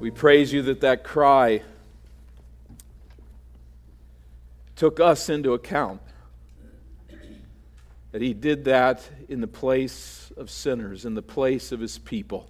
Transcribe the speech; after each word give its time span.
We 0.00 0.12
praise 0.12 0.52
you 0.52 0.62
that 0.62 0.80
that 0.82 1.02
cry 1.02 1.62
took 4.76 5.00
us 5.00 5.28
into 5.28 5.54
account. 5.54 6.00
That 8.12 8.22
he 8.22 8.32
did 8.32 8.64
that 8.66 9.08
in 9.28 9.40
the 9.40 9.48
place 9.48 10.32
of 10.36 10.50
sinners, 10.50 11.04
in 11.04 11.14
the 11.14 11.22
place 11.22 11.72
of 11.72 11.80
his 11.80 11.98
people. 11.98 12.48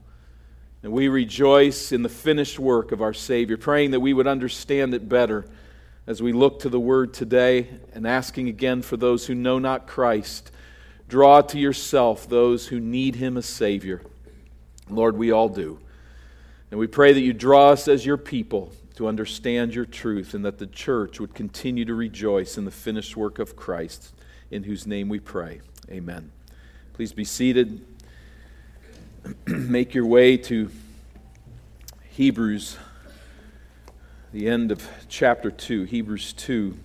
And 0.83 0.93
we 0.93 1.09
rejoice 1.09 1.91
in 1.91 2.03
the 2.03 2.11
finished 2.11 2.59
work 2.59 2.93
of 2.93 3.01
our 3.01 3.15
Savior, 3.15 3.57
praying 3.57 3.93
that 3.93 4.01
we 4.01 4.13
would 4.13 4.27
understand 4.27 4.93
it 4.93 5.09
better 5.09 5.47
as 6.07 6.23
we 6.23 6.33
look 6.33 6.61
to 6.61 6.69
the 6.69 6.79
Word 6.79 7.15
today 7.15 7.69
and 7.95 8.07
asking 8.07 8.49
again 8.49 8.83
for 8.83 8.99
those 8.99 9.27
who 9.27 9.35
know 9.35 9.59
not 9.59 9.87
Christ. 9.87 10.51
Draw 11.09 11.41
to 11.43 11.59
yourself 11.59 12.29
those 12.29 12.67
who 12.67 12.79
need 12.79 13.15
Him 13.15 13.39
as 13.39 13.47
Savior. 13.47 14.03
Lord, 14.91 15.17
we 15.17 15.31
all 15.31 15.49
do. 15.49 15.81
And 16.71 16.79
we 16.79 16.87
pray 16.87 17.13
that 17.13 17.21
you 17.21 17.33
draw 17.33 17.71
us 17.71 17.89
as 17.89 18.05
your 18.05 18.17
people 18.17 18.73
to 18.97 19.07
understand 19.07 19.75
your 19.75 19.87
truth 19.87 20.35
and 20.35 20.45
that 20.45 20.59
the 20.59 20.67
church 20.67 21.21
would 21.21 21.35
continue 21.35 21.85
to 21.85 21.95
rejoice 21.95 22.59
in 22.59 22.65
the 22.65 22.71
finished 22.71 23.17
work 23.17 23.39
of 23.39 23.57
Christ, 23.57 24.13
in 24.51 24.65
whose 24.65 24.87
name 24.87 25.09
we 25.09 25.21
pray. 25.21 25.61
Amen. 25.91 26.31
Please 26.93 27.13
be 27.13 27.25
seated. 27.25 27.85
make 29.47 29.95
your 29.95 30.05
way 30.05 30.37
to 30.37 30.71
Hebrews, 32.11 32.77
the 34.33 34.49
end 34.49 34.73
of 34.73 34.87
chapter 35.09 35.51
2, 35.51 35.85
Hebrews 35.85 36.33
2. 36.33 36.77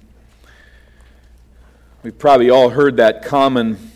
We've 2.04 2.18
probably 2.18 2.49
all 2.49 2.70
heard 2.70 2.98
that 2.98 3.26
common 3.26 3.91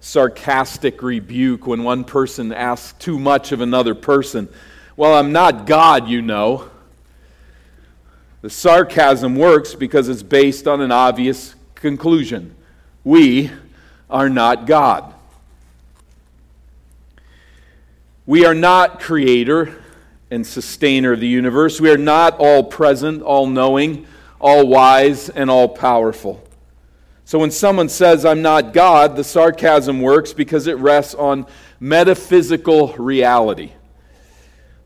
sarcastic 0.00 1.02
rebuke 1.02 1.66
when 1.66 1.84
one 1.84 2.04
person 2.04 2.52
asks 2.52 2.98
too 2.98 3.18
much 3.18 3.52
of 3.52 3.60
another 3.60 3.94
person. 3.94 4.48
Well, 5.00 5.14
I'm 5.14 5.32
not 5.32 5.64
God, 5.64 6.10
you 6.10 6.20
know. 6.20 6.68
The 8.42 8.50
sarcasm 8.50 9.34
works 9.34 9.74
because 9.74 10.10
it's 10.10 10.22
based 10.22 10.68
on 10.68 10.82
an 10.82 10.92
obvious 10.92 11.54
conclusion. 11.74 12.54
We 13.02 13.50
are 14.10 14.28
not 14.28 14.66
God. 14.66 15.14
We 18.26 18.44
are 18.44 18.54
not 18.54 19.00
creator 19.00 19.82
and 20.30 20.46
sustainer 20.46 21.14
of 21.14 21.20
the 21.20 21.28
universe. 21.28 21.80
We 21.80 21.90
are 21.90 21.96
not 21.96 22.38
all 22.38 22.62
present, 22.62 23.22
all 23.22 23.46
knowing, 23.46 24.06
all 24.38 24.66
wise, 24.66 25.30
and 25.30 25.50
all 25.50 25.70
powerful. 25.70 26.46
So 27.24 27.38
when 27.38 27.52
someone 27.52 27.88
says, 27.88 28.26
I'm 28.26 28.42
not 28.42 28.74
God, 28.74 29.16
the 29.16 29.24
sarcasm 29.24 30.02
works 30.02 30.34
because 30.34 30.66
it 30.66 30.76
rests 30.76 31.14
on 31.14 31.46
metaphysical 31.80 32.92
reality. 32.98 33.72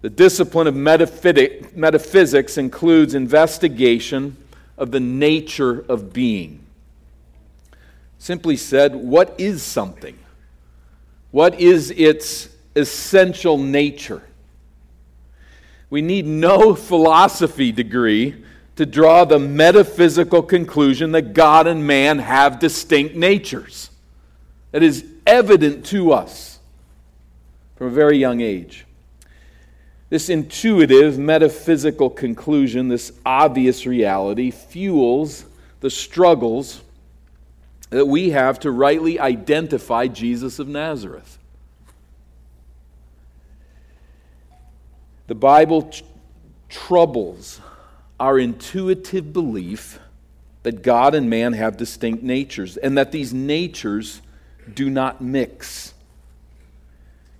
The 0.04 0.10
discipline 0.10 0.66
of 0.66 0.76
metaphysics 0.76 2.58
includes 2.58 3.14
investigation 3.14 4.36
of 4.76 4.90
the 4.90 5.00
nature 5.00 5.80
of 5.88 6.12
being. 6.12 6.60
Simply 8.18 8.58
said, 8.58 8.94
what 8.94 9.34
is 9.38 9.62
something? 9.62 10.18
What 11.30 11.58
is 11.58 11.90
its 11.90 12.50
essential 12.76 13.56
nature. 13.56 14.20
We 15.88 16.02
need 16.02 16.26
no 16.26 16.74
philosophy 16.74 17.72
degree 17.72 18.44
to 18.76 18.84
draw 18.84 19.24
the 19.24 19.38
metaphysical 19.38 20.42
conclusion 20.42 21.12
that 21.12 21.32
God 21.32 21.66
and 21.66 21.86
man 21.86 22.18
have 22.18 22.58
distinct 22.58 23.14
natures. 23.14 23.88
That 24.72 24.82
is 24.82 25.02
evident 25.26 25.86
to 25.86 26.12
us 26.12 26.58
from 27.76 27.86
a 27.86 27.90
very 27.90 28.18
young 28.18 28.42
age. 28.42 28.84
This 30.10 30.28
intuitive 30.28 31.18
metaphysical 31.18 32.10
conclusion, 32.10 32.88
this 32.88 33.12
obvious 33.24 33.86
reality, 33.86 34.50
fuels 34.50 35.44
the 35.80 35.90
struggles 35.90 36.82
that 37.90 38.06
we 38.06 38.30
have 38.30 38.60
to 38.60 38.70
rightly 38.70 39.18
identify 39.18 40.06
Jesus 40.06 40.58
of 40.58 40.68
Nazareth. 40.68 41.38
The 45.26 45.34
Bible 45.34 45.84
t- 45.84 46.04
troubles 46.68 47.60
our 48.20 48.38
intuitive 48.38 49.32
belief 49.32 49.98
that 50.64 50.82
God 50.82 51.14
and 51.14 51.30
man 51.30 51.52
have 51.54 51.76
distinct 51.76 52.22
natures 52.22 52.76
and 52.76 52.96
that 52.98 53.12
these 53.12 53.32
natures 53.32 54.20
do 54.72 54.90
not 54.90 55.20
mix. 55.20 55.93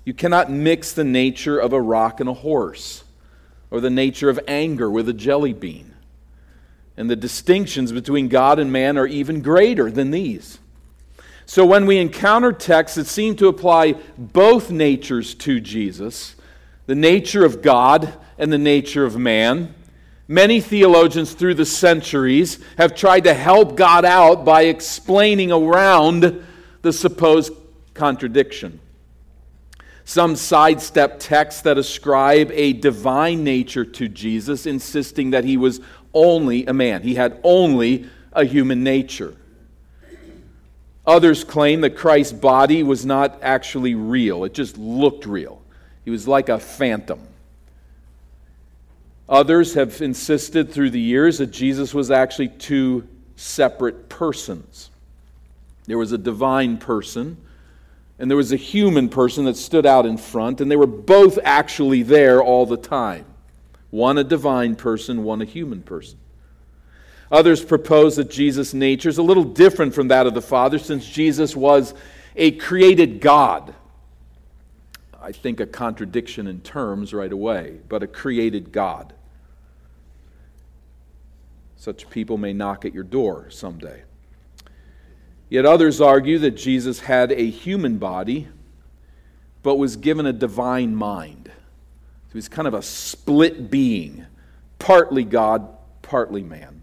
You 0.05 0.15
cannot 0.15 0.51
mix 0.51 0.93
the 0.93 1.05
nature 1.05 1.59
of 1.59 1.73
a 1.73 1.81
rock 1.81 2.21
and 2.21 2.29
a 2.29 2.35
horse 2.35 3.05
or 3.71 3.81
the 3.81 3.91
nature 3.91 4.29
of 4.29 4.39
anger 4.47 4.91
with 4.91 5.09
a 5.09 5.15
jelly 5.15 5.53
bean. 5.53 5.95
And 6.97 7.11
the 7.11 7.17
distinctions 7.17 7.91
between 7.91 8.29
God 8.29 8.59
and 8.59 8.71
man 8.71 8.97
are 8.99 9.07
even 9.07 9.41
greater 9.41 9.91
than 9.91 10.11
these. 10.11 10.59
So 11.47 11.67
when 11.67 11.87
we 11.87 11.99
encounter 11.99 12.53
texts 12.53 12.97
that 12.97 13.07
seem 13.07 13.37
to 13.37 13.49
apply 13.49 13.95
both 14.17 14.71
natures 14.71 15.35
to 15.37 15.61
Jesus, 15.61 16.37
the 16.87 16.95
nature 16.95 17.45
of 17.45 17.63
God 17.63 18.13
and 18.39 18.53
the 18.53 18.59
nature 18.59 19.05
of 19.05 19.17
man. 19.17 19.75
Many 20.27 20.61
theologians 20.61 21.33
through 21.33 21.55
the 21.55 21.67
centuries 21.67 22.59
have 22.79 22.95
tried 22.95 23.25
to 23.25 23.35
help 23.35 23.77
God 23.77 24.05
out 24.05 24.45
by 24.45 24.63
explaining 24.63 25.53
around 25.53 26.45
the 26.83 26.93
supposed 26.93 27.53
contradiction. 27.93 28.81
Some 30.05 30.37
sidestep 30.37 31.19
texts 31.19 31.63
that 31.63 31.79
ascribe 31.79 32.51
a 32.53 32.75
divine 32.75 33.43
nature 33.43 33.85
to 33.85 34.09
Jesus, 34.09 34.67
insisting 34.67 35.31
that 35.31 35.45
he 35.45 35.57
was 35.57 35.81
only 36.13 36.67
a 36.67 36.73
man, 36.73 37.03
he 37.03 37.15
had 37.15 37.41
only 37.43 38.09
a 38.33 38.45
human 38.45 38.85
nature. 38.85 39.35
Others 41.07 41.45
claim 41.45 41.83
that 41.83 41.97
Christ's 41.97 42.33
body 42.33 42.83
was 42.83 43.05
not 43.05 43.39
actually 43.43 43.95
real, 43.95 44.45
it 44.45 44.55
just 44.55 44.79
looked 44.79 45.27
real. 45.27 45.61
He 46.05 46.11
was 46.11 46.29
like 46.29 46.49
a 46.49 46.59
phantom. 46.59 47.21
Others 49.29 49.75
have 49.75 50.03
insisted 50.03 50.71
through 50.71 50.91
the 50.91 51.01
years 51.01 51.39
that 51.39 51.47
Jesus 51.47 51.95
was 51.95 52.11
actually 52.11 52.49
two 52.49 53.09
separate 53.37 54.09
persons. 54.09 54.91
There 55.87 55.99
was 55.99 56.13
a 56.13 56.19
divine 56.19 56.77
person, 56.77 57.39
and 58.19 58.31
there 58.31 58.37
was 58.37 58.53
a 58.53 58.57
human 58.57 59.09
person 59.09 59.45
that 59.45 59.57
stood 59.57 59.87
out 59.87 60.07
in 60.07 60.17
front, 60.17 60.61
and 60.61 60.71
they 60.71 60.77
were 60.77 60.87
both 60.87 61.39
actually 61.45 62.03
there 62.03 62.43
all 62.43 62.67
the 62.67 62.77
time. 62.77 63.25
One 63.91 64.19
a 64.19 64.25
divine 64.25 64.77
person, 64.77 65.25
one 65.25 65.43
a 65.43 65.45
human 65.45 65.83
person. 65.83 66.19
Others 67.31 67.65
propose 67.65 68.17
that 68.17 68.31
Jesus' 68.31 68.75
nature 68.75 69.09
is 69.09 69.19
a 69.19 69.23
little 69.23 69.45
different 69.45 69.95
from 69.95 70.09
that 70.09 70.27
of 70.27 70.35
the 70.35 70.43
Father, 70.43 70.79
since 70.79 71.07
Jesus 71.07 71.57
was 71.57 71.95
a 72.37 72.53
created 72.53 73.21
God 73.21 73.75
I 75.25 75.33
think, 75.33 75.59
a 75.59 75.67
contradiction 75.67 76.47
in 76.47 76.61
terms 76.61 77.15
right 77.15 77.33
away, 77.33 77.79
but 77.89 78.03
a 78.03 78.07
created 78.07 78.73
God. 78.73 79.15
Such 81.77 82.11
people 82.11 82.37
may 82.37 82.53
knock 82.53 82.85
at 82.85 82.93
your 82.93 83.05
door 83.05 83.49
someday. 83.49 84.03
Yet 85.55 85.67
others 85.67 86.01
argue 86.01 86.41
that 86.41 86.57
Jesus 86.57 86.99
had 86.99 87.31
a 87.31 87.49
human 87.49 87.99
body, 87.99 88.49
but 89.63 89.77
was 89.77 89.95
given 89.95 90.27
a 90.27 90.33
divine 90.33 90.97
mind. 90.97 91.49
So 92.27 92.33
he's 92.33 92.49
kind 92.49 92.67
of 92.67 92.75
a 92.75 92.83
split 92.83 93.71
being, 93.71 94.27
partly 94.81 95.23
God, 95.23 95.69
partly 96.03 96.43
man. 96.43 96.83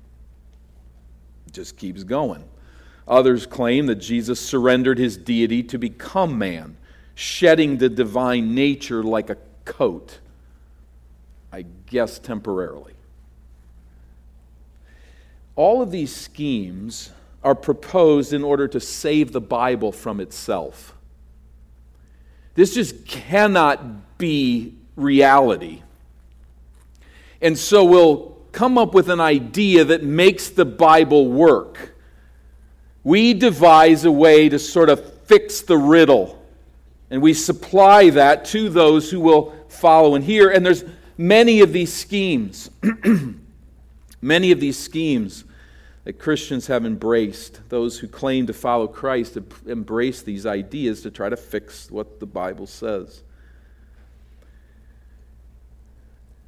It 1.48 1.52
just 1.52 1.76
keeps 1.76 2.06
going. 2.06 2.46
Others 3.10 3.46
claim 3.46 3.88
that 3.88 3.96
Jesus 3.96 4.40
surrendered 4.40 5.00
his 5.00 5.18
deity 5.18 5.64
to 5.64 5.78
become 5.78 6.38
man 6.38 6.78
shedding 7.14 7.76
the 7.76 7.90
divine 7.90 8.56
nature 8.56 9.04
like 9.04 9.30
a 9.30 9.36
coat, 9.66 10.20
I 11.52 11.66
guess 11.88 12.20
temporarily. 12.20 12.94
All 15.58 15.82
of 15.82 15.92
these 15.92 16.16
schemes 16.16 17.12
are 17.44 17.56
proposed 17.56 18.34
in 18.34 18.44
order 18.44 18.68
to 18.68 18.80
save 18.80 19.32
the 19.32 19.42
Bible 19.42 19.92
from 19.92 20.20
itself. 20.20 20.96
This 22.54 22.76
just 22.76 23.06
cannot 23.06 24.18
be 24.18 24.76
reality. 24.96 25.82
And 27.42 27.58
so 27.58 27.84
we'll 27.84 28.38
come 28.52 28.78
up 28.78 28.94
with 28.94 29.10
an 29.10 29.20
idea 29.20 29.84
that 29.86 30.04
makes 30.04 30.50
the 30.50 30.66
Bible 30.66 31.28
work. 31.30 31.96
We 33.04 33.34
devise 33.34 34.06
a 34.06 34.12
way 34.12 34.50
to 34.50 34.60
sort 34.60 34.90
of 34.90 35.14
fix 35.24 35.62
the 35.62 35.78
riddle 35.78 36.38
and 37.10 37.22
we 37.22 37.34
supply 37.34 38.10
that 38.12 38.46
to 38.46 38.70
those 38.70 39.12
who 39.12 39.20
will 39.20 39.54
follow 39.68 40.16
and 40.16 40.24
hear. 40.24 40.50
And 40.50 40.66
there's 40.66 40.86
many 41.18 41.60
of 41.60 41.74
these 41.74 41.92
schemes, 41.92 42.70
many 44.22 44.52
of 44.52 44.62
these 44.62 44.80
schemes 44.80 45.44
that 46.04 46.14
Christians 46.14 46.68
have 46.68 46.86
embraced. 46.86 47.62
Those 47.70 48.00
who 48.00 48.08
claim 48.08 48.48
to 48.48 48.54
follow 48.54 48.88
Christ 48.88 49.36
have 49.36 49.46
embraced 49.68 50.26
these 50.26 50.46
ideas 50.46 51.02
to 51.02 51.12
try 51.12 51.30
to 51.30 51.38
fix 51.38 51.92
what 51.92 52.20
the 52.20 52.26
Bible 52.26 52.68
says. 52.68 53.24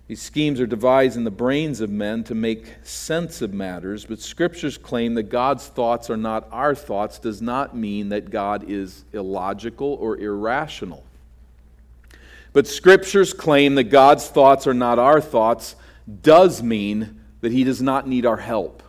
These 0.07 0.21
schemes 0.21 0.59
are 0.59 0.67
devised 0.67 1.15
in 1.15 1.23
the 1.23 1.31
brains 1.31 1.79
of 1.79 1.89
men 1.89 2.23
to 2.25 2.35
make 2.35 2.75
sense 2.83 3.41
of 3.41 3.53
matters, 3.53 4.05
but 4.05 4.19
scriptures 4.19 4.77
claim 4.77 5.13
that 5.13 5.23
God's 5.23 5.67
thoughts 5.67 6.09
are 6.09 6.17
not 6.17 6.47
our 6.51 6.75
thoughts, 6.75 7.19
does 7.19 7.41
not 7.41 7.75
mean 7.75 8.09
that 8.09 8.29
God 8.29 8.69
is 8.69 9.05
illogical 9.13 9.93
or 9.93 10.17
irrational. 10.17 11.05
But 12.51 12.67
scriptures 12.67 13.33
claim 13.33 13.75
that 13.75 13.85
God's 13.85 14.27
thoughts 14.27 14.67
are 14.67 14.73
not 14.73 14.99
our 14.99 15.21
thoughts, 15.21 15.75
does 16.21 16.61
mean 16.61 17.21
that 17.41 17.53
he 17.53 17.63
does 17.63 17.81
not 17.81 18.07
need 18.07 18.25
our 18.25 18.37
help. 18.37 18.82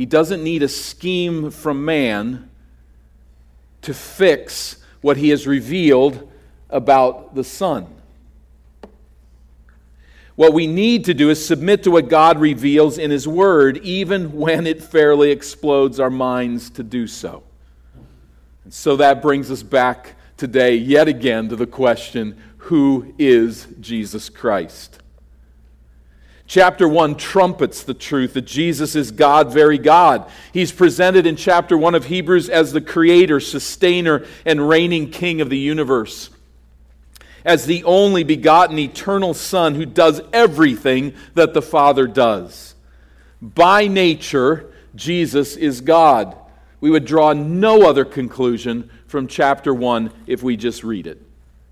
He 0.00 0.06
doesn't 0.06 0.42
need 0.42 0.62
a 0.62 0.68
scheme 0.68 1.50
from 1.50 1.84
man 1.84 2.48
to 3.82 3.92
fix 3.92 4.82
what 5.02 5.18
he 5.18 5.28
has 5.28 5.46
revealed 5.46 6.26
about 6.70 7.34
the 7.34 7.44
Son. 7.44 7.86
What 10.36 10.54
we 10.54 10.66
need 10.66 11.04
to 11.04 11.12
do 11.12 11.28
is 11.28 11.46
submit 11.46 11.82
to 11.82 11.90
what 11.90 12.08
God 12.08 12.38
reveals 12.40 12.96
in 12.96 13.10
His 13.10 13.28
Word, 13.28 13.76
even 13.84 14.32
when 14.32 14.66
it 14.66 14.82
fairly 14.82 15.30
explodes 15.30 16.00
our 16.00 16.08
minds 16.08 16.70
to 16.70 16.82
do 16.82 17.06
so. 17.06 17.42
And 18.64 18.72
so 18.72 18.96
that 18.96 19.20
brings 19.20 19.50
us 19.50 19.62
back 19.62 20.16
today, 20.38 20.76
yet 20.76 21.08
again, 21.08 21.50
to 21.50 21.56
the 21.56 21.66
question 21.66 22.40
who 22.56 23.14
is 23.18 23.68
Jesus 23.80 24.30
Christ? 24.30 24.99
Chapter 26.50 26.88
1 26.88 27.14
trumpets 27.14 27.84
the 27.84 27.94
truth 27.94 28.34
that 28.34 28.44
Jesus 28.44 28.96
is 28.96 29.12
God, 29.12 29.52
very 29.52 29.78
God. 29.78 30.28
He's 30.52 30.72
presented 30.72 31.24
in 31.24 31.36
chapter 31.36 31.78
1 31.78 31.94
of 31.94 32.06
Hebrews 32.06 32.48
as 32.48 32.72
the 32.72 32.80
creator, 32.80 33.38
sustainer, 33.38 34.26
and 34.44 34.68
reigning 34.68 35.12
king 35.12 35.40
of 35.40 35.48
the 35.48 35.56
universe 35.56 36.28
as 37.44 37.66
the 37.66 37.84
only 37.84 38.24
begotten 38.24 38.80
eternal 38.80 39.32
Son 39.32 39.76
who 39.76 39.86
does 39.86 40.22
everything 40.32 41.14
that 41.34 41.54
the 41.54 41.62
Father 41.62 42.08
does. 42.08 42.74
By 43.40 43.86
nature, 43.86 44.72
Jesus 44.96 45.54
is 45.54 45.80
God. 45.80 46.36
We 46.80 46.90
would 46.90 47.04
draw 47.04 47.32
no 47.32 47.88
other 47.88 48.04
conclusion 48.04 48.90
from 49.06 49.28
chapter 49.28 49.72
1 49.72 50.10
if 50.26 50.42
we 50.42 50.56
just 50.56 50.82
read 50.82 51.06
it, 51.06 51.22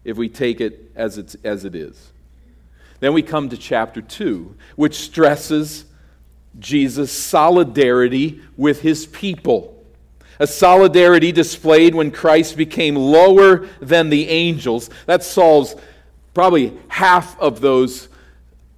if 0.05 0.17
we 0.17 0.29
take 0.29 0.61
it 0.61 0.93
as, 0.95 1.19
it's, 1.19 1.35
as 1.43 1.65
it 1.65 1.75
is. 1.75 2.13
Then 3.01 3.13
we 3.13 3.23
come 3.23 3.49
to 3.49 3.57
chapter 3.57 4.01
2, 4.03 4.55
which 4.77 4.97
stresses 4.97 5.85
Jesus' 6.59 7.13
solidarity 7.13 8.41
with 8.57 8.81
his 8.83 9.07
people 9.07 9.79
a 10.41 10.47
solidarity 10.47 11.33
displayed 11.33 11.95
when 11.95 12.11
Christ 12.11 12.57
became 12.57 12.95
lower 12.95 13.67
than 13.81 14.09
the 14.09 14.29
angels. 14.29 14.89
That 15.07 15.25
solves 15.25 15.75
probably 16.33 16.79
half 16.89 17.39
of 17.41 17.61
those 17.61 18.09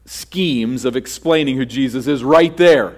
schemes 0.06 0.84
of 0.84 0.96
explaining 0.96 1.56
who 1.56 1.66
Jesus 1.66 2.06
is 2.06 2.24
right 2.24 2.56
there. 2.56 2.96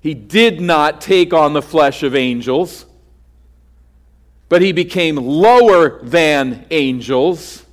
He 0.00 0.14
did 0.14 0.60
not 0.60 1.00
take 1.00 1.32
on 1.32 1.52
the 1.52 1.62
flesh 1.62 2.02
of 2.02 2.14
angels, 2.14 2.86
but 4.48 4.62
he 4.62 4.72
became 4.72 5.16
lower 5.16 6.02
than 6.02 6.66
angels 6.70 7.63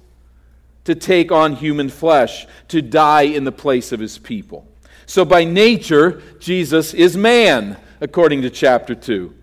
to 0.86 0.96
take 0.96 1.32
on 1.32 1.56
human 1.56 1.90
flesh, 1.90 2.48
to 2.70 2.82
die 2.82 3.24
in 3.24 3.44
the 3.44 3.52
place 3.52 3.92
of 3.92 4.00
his 4.00 4.18
people. 4.18 4.68
So 5.06 5.26
by 5.26 5.44
nature, 5.44 6.22
Jesus 6.40 6.94
is 6.94 7.18
man, 7.18 7.78
according 8.00 8.42
to 8.44 8.50
chapter 8.50 8.96
2. 8.96 9.36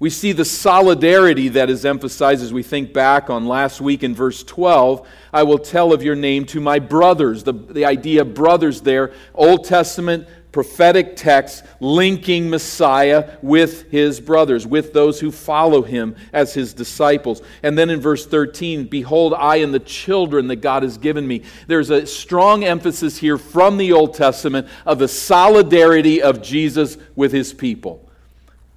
We 0.00 0.10
see 0.10 0.30
the 0.30 0.44
solidarity 0.44 1.48
that 1.48 1.68
is 1.68 1.84
emphasized 1.84 2.42
as 2.42 2.52
we 2.52 2.62
think 2.62 2.92
back 2.92 3.30
on 3.30 3.46
last 3.46 3.80
week 3.80 4.04
in 4.04 4.14
verse 4.14 4.44
12. 4.44 5.06
I 5.32 5.42
will 5.42 5.58
tell 5.58 5.92
of 5.92 6.04
your 6.04 6.14
name 6.14 6.44
to 6.46 6.60
my 6.60 6.78
brothers. 6.78 7.42
The, 7.42 7.52
the 7.52 7.84
idea 7.84 8.22
of 8.22 8.32
brothers 8.32 8.80
there, 8.80 9.12
Old 9.34 9.64
Testament 9.64 10.28
prophetic 10.58 11.14
text 11.14 11.62
linking 11.78 12.50
Messiah 12.50 13.36
with 13.42 13.88
his 13.92 14.18
brothers, 14.18 14.66
with 14.66 14.92
those 14.92 15.20
who 15.20 15.30
follow 15.30 15.82
him 15.82 16.16
as 16.32 16.52
his 16.52 16.74
disciples. 16.74 17.42
And 17.62 17.78
then 17.78 17.90
in 17.90 18.00
verse 18.00 18.26
13, 18.26 18.86
behold, 18.86 19.34
I 19.34 19.58
and 19.58 19.72
the 19.72 19.78
children 19.78 20.48
that 20.48 20.56
God 20.56 20.82
has 20.82 20.98
given 20.98 21.28
me. 21.28 21.44
There's 21.68 21.90
a 21.90 22.04
strong 22.06 22.64
emphasis 22.64 23.18
here 23.18 23.38
from 23.38 23.76
the 23.76 23.92
Old 23.92 24.14
Testament 24.14 24.66
of 24.84 24.98
the 24.98 25.06
solidarity 25.06 26.20
of 26.20 26.42
Jesus 26.42 26.98
with 27.14 27.30
his 27.30 27.52
people. 27.54 28.10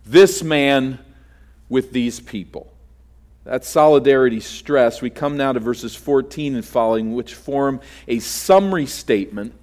This 0.05 0.43
man 0.43 0.99
with 1.67 1.91
these 1.91 2.19
people. 2.19 2.71
That 3.43 3.65
solidarity 3.65 4.39
stress, 4.39 5.01
we 5.01 5.09
come 5.09 5.35
now 5.35 5.51
to 5.51 5.59
verses 5.59 5.95
14 5.95 6.53
and 6.53 6.63
following, 6.63 7.15
which 7.15 7.33
form 7.33 7.81
a 8.07 8.19
summary 8.19 8.85
statement 8.85 9.55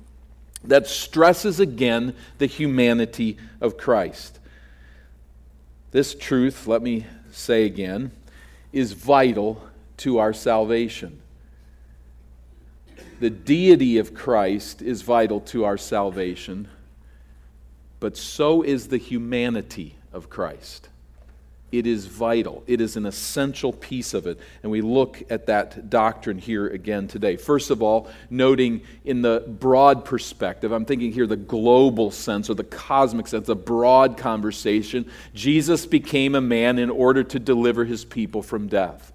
that 0.64 0.86
stresses 0.86 1.60
again 1.60 2.14
the 2.38 2.46
humanity 2.46 3.36
of 3.60 3.76
Christ. 3.76 4.38
This 5.90 6.14
truth, 6.14 6.66
let 6.66 6.82
me 6.82 7.06
say 7.30 7.64
again, 7.64 8.10
is 8.72 8.92
vital 8.92 9.62
to 9.98 10.18
our 10.18 10.32
salvation. 10.32 11.20
The 13.20 13.30
deity 13.30 13.98
of 13.98 14.14
Christ 14.14 14.82
is 14.82 15.02
vital 15.02 15.40
to 15.40 15.64
our 15.64 15.78
salvation, 15.78 16.68
but 18.00 18.16
so 18.16 18.62
is 18.62 18.88
the 18.88 18.98
humanity 18.98 19.96
of 20.12 20.30
Christ. 20.30 20.88
It 21.70 21.86
is 21.86 22.06
vital. 22.06 22.64
It 22.66 22.80
is 22.80 22.96
an 22.96 23.04
essential 23.04 23.74
piece 23.74 24.14
of 24.14 24.26
it. 24.26 24.40
And 24.62 24.72
we 24.72 24.80
look 24.80 25.22
at 25.28 25.46
that 25.46 25.90
doctrine 25.90 26.38
here 26.38 26.66
again 26.66 27.08
today. 27.08 27.36
First 27.36 27.70
of 27.70 27.82
all, 27.82 28.08
noting 28.30 28.80
in 29.04 29.20
the 29.20 29.44
broad 29.46 30.06
perspective, 30.06 30.72
I'm 30.72 30.86
thinking 30.86 31.12
here 31.12 31.26
the 31.26 31.36
global 31.36 32.10
sense 32.10 32.48
or 32.48 32.54
the 32.54 32.64
cosmic 32.64 33.26
sense, 33.26 33.50
a 33.50 33.54
broad 33.54 34.16
conversation. 34.16 35.10
Jesus 35.34 35.84
became 35.84 36.34
a 36.34 36.40
man 36.40 36.78
in 36.78 36.88
order 36.88 37.22
to 37.22 37.38
deliver 37.38 37.84
his 37.84 38.02
people 38.02 38.42
from 38.42 38.66
death. 38.68 39.12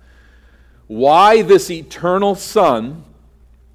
Why 0.86 1.42
this 1.42 1.72
eternal 1.72 2.36
Son, 2.36 3.04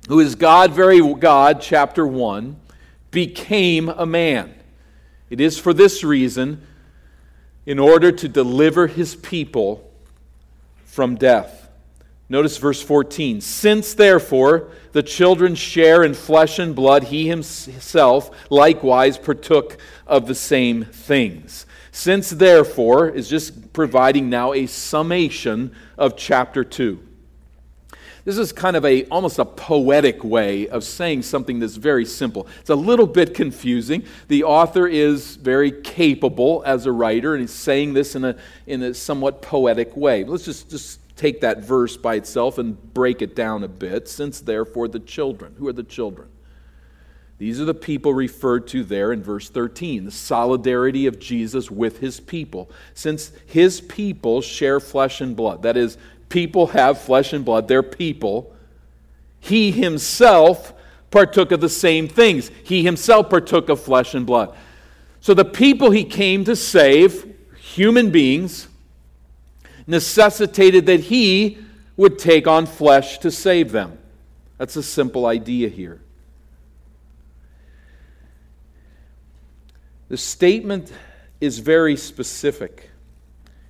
who 0.06 0.20
is 0.20 0.36
God, 0.36 0.72
very 0.72 1.00
God, 1.14 1.60
chapter 1.60 2.06
1, 2.06 2.54
became 3.10 3.88
a 3.88 4.06
man? 4.06 4.54
It 5.30 5.40
is 5.40 5.58
for 5.58 5.74
this 5.74 6.04
reason 6.04 6.62
in 7.68 7.78
order 7.78 8.10
to 8.10 8.26
deliver 8.26 8.86
his 8.86 9.14
people 9.14 9.92
from 10.86 11.16
death. 11.16 11.68
Notice 12.30 12.56
verse 12.56 12.80
14. 12.82 13.42
Since 13.42 13.92
therefore 13.92 14.70
the 14.92 15.02
children 15.02 15.54
share 15.54 16.02
in 16.02 16.14
flesh 16.14 16.58
and 16.58 16.74
blood, 16.74 17.04
he 17.04 17.28
himself 17.28 18.30
likewise 18.48 19.18
partook 19.18 19.76
of 20.06 20.26
the 20.26 20.34
same 20.34 20.86
things. 20.86 21.66
Since 21.92 22.30
therefore 22.30 23.10
is 23.10 23.28
just 23.28 23.74
providing 23.74 24.30
now 24.30 24.54
a 24.54 24.64
summation 24.64 25.74
of 25.98 26.16
chapter 26.16 26.64
2. 26.64 27.07
This 28.28 28.36
is 28.36 28.52
kind 28.52 28.76
of 28.76 28.84
a 28.84 29.04
almost 29.06 29.38
a 29.38 29.44
poetic 29.46 30.22
way 30.22 30.68
of 30.68 30.84
saying 30.84 31.22
something 31.22 31.60
that's 31.60 31.76
very 31.76 32.04
simple. 32.04 32.46
It's 32.60 32.68
a 32.68 32.74
little 32.74 33.06
bit 33.06 33.32
confusing. 33.32 34.04
The 34.26 34.44
author 34.44 34.86
is 34.86 35.36
very 35.36 35.72
capable 35.72 36.62
as 36.66 36.84
a 36.84 36.92
writer, 36.92 37.32
and 37.32 37.40
he's 37.40 37.54
saying 37.54 37.94
this 37.94 38.14
in 38.14 38.26
a, 38.26 38.36
in 38.66 38.82
a 38.82 38.92
somewhat 38.92 39.40
poetic 39.40 39.96
way. 39.96 40.24
Let's 40.24 40.44
just, 40.44 40.68
just 40.68 41.00
take 41.16 41.40
that 41.40 41.64
verse 41.64 41.96
by 41.96 42.16
itself 42.16 42.58
and 42.58 42.92
break 42.92 43.22
it 43.22 43.34
down 43.34 43.64
a 43.64 43.68
bit. 43.68 44.08
Since 44.08 44.42
therefore 44.42 44.88
the 44.88 45.00
children, 45.00 45.54
who 45.56 45.66
are 45.66 45.72
the 45.72 45.82
children? 45.82 46.28
These 47.38 47.60
are 47.60 47.64
the 47.64 47.72
people 47.72 48.12
referred 48.12 48.66
to 48.68 48.84
there 48.84 49.10
in 49.12 49.22
verse 49.22 49.48
13, 49.48 50.04
the 50.04 50.10
solidarity 50.10 51.06
of 51.06 51.18
Jesus 51.18 51.70
with 51.70 52.00
his 52.00 52.20
people. 52.20 52.68
Since 52.92 53.32
his 53.46 53.80
people 53.80 54.42
share 54.42 54.80
flesh 54.80 55.22
and 55.22 55.34
blood, 55.34 55.62
that 55.62 55.78
is, 55.78 55.96
people 56.28 56.68
have 56.68 57.00
flesh 57.00 57.32
and 57.32 57.44
blood, 57.44 57.68
they're 57.68 57.82
people. 57.82 58.54
He 59.40 59.70
himself 59.70 60.74
partook 61.10 61.52
of 61.52 61.60
the 61.60 61.68
same 61.68 62.08
things. 62.08 62.50
He 62.64 62.82
himself 62.82 63.30
partook 63.30 63.68
of 63.68 63.80
flesh 63.80 64.14
and 64.14 64.26
blood. 64.26 64.54
So 65.20 65.34
the 65.34 65.44
people 65.44 65.90
he 65.90 66.04
came 66.04 66.44
to 66.44 66.54
save, 66.56 67.34
human 67.60 68.10
beings, 68.10 68.68
necessitated 69.86 70.86
that 70.86 71.00
he 71.00 71.58
would 71.96 72.18
take 72.18 72.46
on 72.46 72.66
flesh 72.66 73.18
to 73.18 73.30
save 73.30 73.72
them. 73.72 73.98
That's 74.58 74.76
a 74.76 74.82
simple 74.82 75.26
idea 75.26 75.68
here. 75.68 76.00
The 80.08 80.16
statement 80.16 80.92
is 81.40 81.58
very 81.58 81.96
specific. 81.96 82.87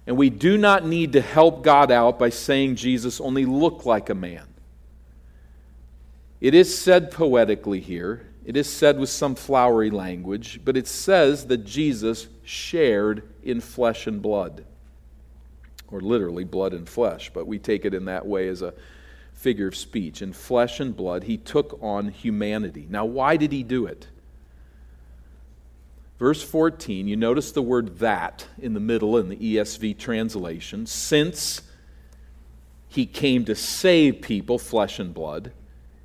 And 0.08 0.16
we 0.16 0.30
do 0.30 0.56
not 0.56 0.86
need 0.86 1.12
to 1.12 1.20
help 1.20 1.62
God 1.62 1.92
out 1.92 2.18
by 2.18 2.30
saying 2.30 2.76
Jesus 2.76 3.20
only 3.20 3.44
looked 3.44 3.84
like 3.84 4.08
a 4.08 4.14
man. 4.14 4.46
It 6.40 6.54
is 6.54 6.76
said 6.76 7.10
poetically 7.10 7.80
here, 7.80 8.26
it 8.46 8.56
is 8.56 8.72
said 8.72 8.98
with 8.98 9.10
some 9.10 9.34
flowery 9.34 9.90
language, 9.90 10.62
but 10.64 10.78
it 10.78 10.88
says 10.88 11.48
that 11.48 11.66
Jesus 11.66 12.26
shared 12.42 13.28
in 13.42 13.60
flesh 13.60 14.06
and 14.06 14.22
blood. 14.22 14.64
Or 15.88 16.00
literally, 16.00 16.44
blood 16.44 16.72
and 16.72 16.88
flesh, 16.88 17.30
but 17.34 17.46
we 17.46 17.58
take 17.58 17.84
it 17.84 17.92
in 17.92 18.06
that 18.06 18.24
way 18.24 18.48
as 18.48 18.62
a 18.62 18.72
figure 19.34 19.68
of 19.68 19.76
speech. 19.76 20.22
In 20.22 20.32
flesh 20.32 20.80
and 20.80 20.96
blood, 20.96 21.24
he 21.24 21.36
took 21.36 21.78
on 21.82 22.08
humanity. 22.08 22.86
Now, 22.88 23.04
why 23.04 23.36
did 23.36 23.52
he 23.52 23.62
do 23.62 23.84
it? 23.84 24.06
Verse 26.18 26.42
14, 26.42 27.06
you 27.06 27.16
notice 27.16 27.52
the 27.52 27.62
word 27.62 27.98
that 27.98 28.46
in 28.58 28.74
the 28.74 28.80
middle 28.80 29.16
in 29.16 29.28
the 29.28 29.36
ESV 29.36 29.98
translation. 29.98 30.84
Since 30.84 31.62
he 32.88 33.06
came 33.06 33.44
to 33.44 33.54
save 33.54 34.20
people, 34.20 34.58
flesh 34.58 34.98
and 34.98 35.14
blood, 35.14 35.52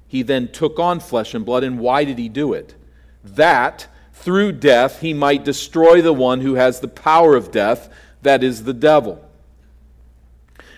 he 0.08 0.22
then 0.22 0.52
took 0.52 0.78
on 0.78 1.00
flesh 1.00 1.34
and 1.34 1.44
blood. 1.44 1.64
And 1.64 1.80
why 1.80 2.04
did 2.04 2.20
he 2.20 2.30
do 2.30 2.54
it? 2.54 2.76
That 3.24 3.88
through 4.14 4.52
death 4.54 5.02
he 5.02 5.14
might 5.14 5.44
destroy 5.44 6.02
the 6.02 6.14
one 6.14 6.42
who 6.42 6.54
has 6.54 6.80
the 6.80 6.88
power 6.88 7.36
of 7.36 7.52
death, 7.52 7.92
that 8.22 8.44
is 8.44 8.64
the 8.64 8.74
devil. 8.74 9.28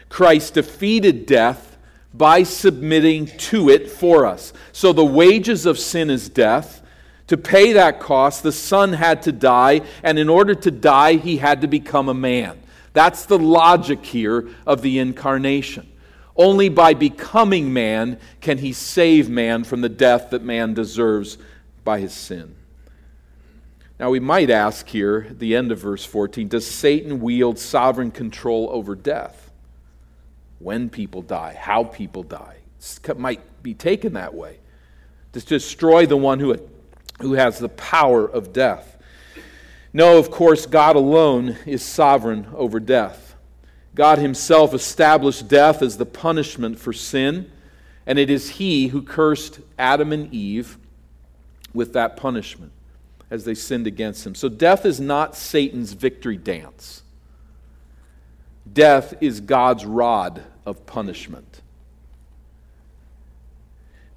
Christ 0.08 0.54
defeated 0.54 1.26
death 1.26 1.78
by 2.14 2.44
submitting 2.44 3.26
to 3.26 3.70
it 3.70 3.92
for 3.92 4.26
us. 4.26 4.54
So 4.72 4.94
the 4.94 5.04
wages 5.04 5.66
of 5.66 5.78
sin 5.78 6.10
is 6.10 6.30
death. 6.30 6.82
To 7.28 7.38
pay 7.38 7.74
that 7.74 8.00
cost, 8.00 8.44
the 8.44 8.52
Son 8.52 8.94
had 8.94 9.24
to 9.24 9.32
die, 9.32 9.82
and 10.04 10.20
in 10.20 10.30
order 10.30 10.54
to 10.54 10.72
die, 10.72 11.16
he 11.16 11.38
had 11.38 11.62
to 11.62 11.68
become 11.68 12.08
a 12.08 12.14
man. 12.14 12.62
That's 12.94 13.26
the 13.26 13.40
logic 13.40 14.06
here 14.06 14.48
of 14.66 14.82
the 14.82 15.00
incarnation. 15.00 15.92
Only 16.38 16.70
by 16.70 16.94
becoming 16.94 17.74
man 17.74 18.20
can 18.42 18.58
he 18.60 18.74
save 18.74 19.30
man 19.30 19.64
from 19.64 19.82
the 19.82 19.90
death 19.90 20.30
that 20.32 20.44
man 20.44 20.74
deserves 20.74 21.38
by 21.84 22.00
his 22.00 22.14
sin. 22.14 22.56
Now, 24.00 24.10
we 24.10 24.20
might 24.20 24.50
ask 24.50 24.88
here 24.88 25.28
at 25.30 25.40
the 25.40 25.56
end 25.56 25.72
of 25.72 25.80
verse 25.80 26.06
14 26.06 26.50
Does 26.50 26.70
Satan 26.70 27.22
wield 27.22 27.58
sovereign 27.58 28.12
control 28.12 28.70
over 28.72 28.94
death? 28.94 29.52
When 30.60 30.90
people 30.90 31.22
die, 31.22 31.58
how 31.60 31.86
people 31.86 32.24
die. 32.24 32.58
It 33.08 33.18
might 33.18 33.64
be 33.64 33.74
taken 33.74 34.14
that 34.14 34.34
way. 34.34 34.60
To 35.34 35.40
destroy 35.40 36.06
the 36.06 36.18
one 36.18 36.40
who 36.40 36.56
who 37.22 37.34
has 37.34 37.60
the 37.60 37.70
power 37.70 38.26
of 38.26 38.54
death. 38.54 38.98
No, 39.94 40.18
of 40.18 40.30
course, 40.30 40.66
God 40.66 40.96
alone 40.96 41.56
is 41.66 41.82
sovereign 41.82 42.48
over 42.54 42.80
death. 42.80 43.36
God 43.94 44.20
Himself 44.20 44.74
established 44.74 45.48
death 45.48 45.82
as 45.82 45.98
the 45.98 46.06
punishment 46.06 46.78
for 46.78 46.92
sin, 46.92 47.50
and 48.06 48.20
it 48.20 48.30
is 48.30 48.52
He 48.52 48.88
who 48.88 49.02
cursed 49.02 49.62
Adam 49.80 50.12
and 50.12 50.32
Eve 50.34 50.78
with 51.74 51.94
that 51.94 52.18
punishment 52.18 52.74
as 53.32 53.46
they 53.46 53.56
sinned 53.56 53.88
against 53.88 54.26
Him. 54.26 54.36
So 54.36 54.50
death 54.50 54.86
is 54.86 55.00
not 55.00 55.36
Satan's 55.36 55.94
victory 55.94 56.38
dance, 56.38 57.04
death 58.72 59.14
is 59.22 59.40
God's 59.40 59.86
rod 59.86 60.44
of 60.66 60.86
punishment. 60.86 61.62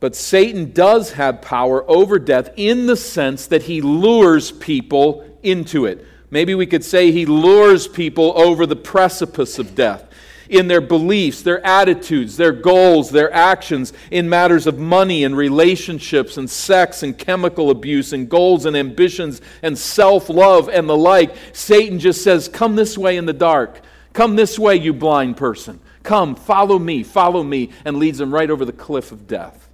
But 0.00 0.14
Satan 0.14 0.72
does 0.72 1.12
have 1.12 1.42
power 1.42 1.88
over 1.90 2.18
death 2.18 2.50
in 2.56 2.86
the 2.86 2.96
sense 2.96 3.46
that 3.48 3.64
he 3.64 3.80
lures 3.80 4.52
people 4.52 5.24
into 5.42 5.86
it. 5.86 6.06
Maybe 6.30 6.54
we 6.54 6.66
could 6.66 6.84
say 6.84 7.10
he 7.10 7.26
lures 7.26 7.88
people 7.88 8.32
over 8.36 8.66
the 8.66 8.76
precipice 8.76 9.58
of 9.58 9.74
death 9.74 10.04
in 10.48 10.68
their 10.68 10.80
beliefs, 10.80 11.42
their 11.42 11.64
attitudes, 11.64 12.36
their 12.36 12.52
goals, 12.52 13.10
their 13.10 13.32
actions, 13.32 13.92
in 14.10 14.28
matters 14.28 14.66
of 14.66 14.78
money 14.78 15.24
and 15.24 15.36
relationships 15.36 16.36
and 16.36 16.48
sex 16.48 17.02
and 17.02 17.18
chemical 17.18 17.70
abuse 17.70 18.12
and 18.12 18.28
goals 18.28 18.64
and 18.66 18.76
ambitions 18.76 19.40
and 19.62 19.76
self 19.76 20.28
love 20.28 20.68
and 20.68 20.88
the 20.88 20.96
like. 20.96 21.34
Satan 21.52 21.98
just 21.98 22.22
says, 22.22 22.48
Come 22.48 22.76
this 22.76 22.96
way 22.96 23.16
in 23.16 23.26
the 23.26 23.32
dark. 23.32 23.80
Come 24.12 24.36
this 24.36 24.58
way, 24.58 24.76
you 24.76 24.92
blind 24.92 25.36
person. 25.36 25.80
Come, 26.02 26.34
follow 26.34 26.78
me, 26.78 27.02
follow 27.02 27.42
me, 27.42 27.70
and 27.84 27.98
leads 27.98 28.18
them 28.18 28.32
right 28.32 28.50
over 28.50 28.64
the 28.64 28.72
cliff 28.72 29.12
of 29.12 29.26
death. 29.26 29.67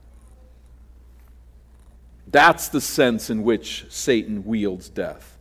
That's 2.35 2.67
the 2.67 2.81
sense 2.81 3.31
in 3.31 3.45
which 3.45 3.87
Satan 3.91 4.45
wields 4.45 4.89
death. 4.89 5.39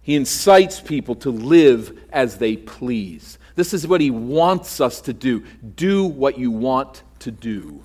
He 0.00 0.14
incites 0.14 0.80
people 0.80 1.16
to 1.16 1.30
live 1.30 1.98
as 2.12 2.38
they 2.38 2.56
please. 2.56 3.36
This 3.56 3.74
is 3.74 3.84
what 3.84 4.00
he 4.00 4.12
wants 4.12 4.80
us 4.80 5.00
to 5.00 5.12
do. 5.12 5.42
Do 5.74 6.04
what 6.04 6.38
you 6.38 6.52
want 6.52 7.02
to 7.18 7.32
do. 7.32 7.82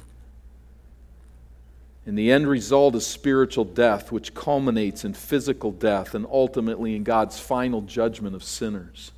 And 2.06 2.16
the 2.16 2.32
end 2.32 2.48
result 2.48 2.94
is 2.94 3.08
spiritual 3.08 3.66
death, 3.66 4.12
which 4.12 4.36
culminates 4.36 5.04
in 5.04 5.16
physical 5.16 5.72
death 5.72 6.14
and 6.14 6.24
ultimately 6.32 6.96
in 6.96 7.04
God's 7.04 7.40
final 7.40 7.82
judgment 7.82 8.36
of 8.36 8.44
sinners. 8.44 9.12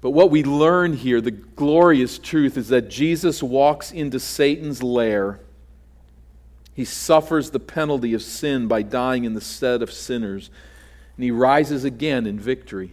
But 0.00 0.10
what 0.10 0.30
we 0.30 0.44
learn 0.44 0.92
here, 0.92 1.20
the 1.20 1.32
glorious 1.32 2.16
truth, 2.16 2.56
is 2.56 2.68
that 2.68 2.88
Jesus 2.88 3.42
walks 3.42 3.90
into 3.90 4.20
Satan's 4.20 4.84
lair 4.84 5.40
he 6.76 6.84
suffers 6.84 7.50
the 7.50 7.58
penalty 7.58 8.12
of 8.12 8.20
sin 8.20 8.68
by 8.68 8.82
dying 8.82 9.24
in 9.24 9.32
the 9.32 9.40
stead 9.40 9.80
of 9.80 9.90
sinners, 9.90 10.50
and 11.16 11.24
he 11.24 11.30
rises 11.30 11.84
again 11.84 12.26
in 12.26 12.38
victory. 12.38 12.92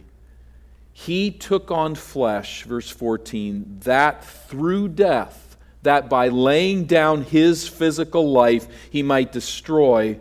He 0.90 1.30
took 1.30 1.70
on 1.70 1.94
flesh, 1.94 2.62
verse 2.62 2.88
14, 2.88 3.80
that 3.80 4.24
through 4.24 4.88
death, 4.88 5.58
that 5.82 6.08
by 6.08 6.28
laying 6.28 6.86
down 6.86 7.24
his 7.24 7.68
physical 7.68 8.32
life, 8.32 8.66
he 8.88 9.02
might 9.02 9.32
destroy 9.32 10.18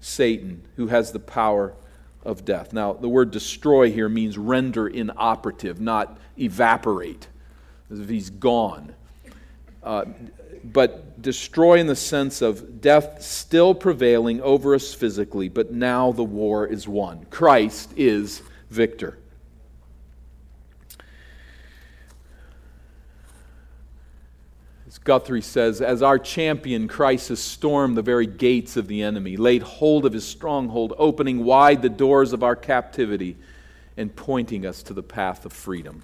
Satan, 0.00 0.62
who 0.76 0.86
has 0.86 1.12
the 1.12 1.20
power 1.20 1.74
of 2.24 2.46
death. 2.46 2.72
Now, 2.72 2.94
the 2.94 3.10
word 3.10 3.30
destroy 3.30 3.90
here 3.90 4.08
means 4.08 4.38
render 4.38 4.88
inoperative, 4.88 5.82
not 5.82 6.18
evaporate, 6.38 7.26
as 7.90 8.00
if 8.00 8.08
he's 8.08 8.30
gone. 8.30 8.94
Uh, 9.82 10.06
but 10.64 11.20
destroy 11.22 11.78
in 11.78 11.86
the 11.86 11.96
sense 11.96 12.42
of 12.42 12.80
death 12.80 13.22
still 13.22 13.74
prevailing 13.74 14.40
over 14.40 14.74
us 14.74 14.92
physically, 14.92 15.48
but 15.48 15.72
now 15.72 16.12
the 16.12 16.24
war 16.24 16.66
is 16.66 16.86
won. 16.86 17.26
Christ 17.30 17.92
is 17.96 18.42
victor. 18.70 19.18
As 24.86 24.98
Guthrie 24.98 25.40
says, 25.40 25.80
as 25.80 26.02
our 26.02 26.18
champion, 26.18 26.86
Christ 26.86 27.30
has 27.30 27.40
stormed 27.40 27.96
the 27.96 28.02
very 28.02 28.26
gates 28.26 28.76
of 28.76 28.88
the 28.88 29.02
enemy, 29.02 29.38
laid 29.38 29.62
hold 29.62 30.04
of 30.04 30.12
his 30.12 30.26
stronghold, 30.26 30.92
opening 30.98 31.44
wide 31.44 31.80
the 31.80 31.88
doors 31.88 32.34
of 32.34 32.42
our 32.42 32.54
captivity, 32.56 33.38
and 33.96 34.14
pointing 34.14 34.66
us 34.66 34.82
to 34.82 34.92
the 34.92 35.02
path 35.02 35.46
of 35.46 35.52
freedom. 35.52 36.02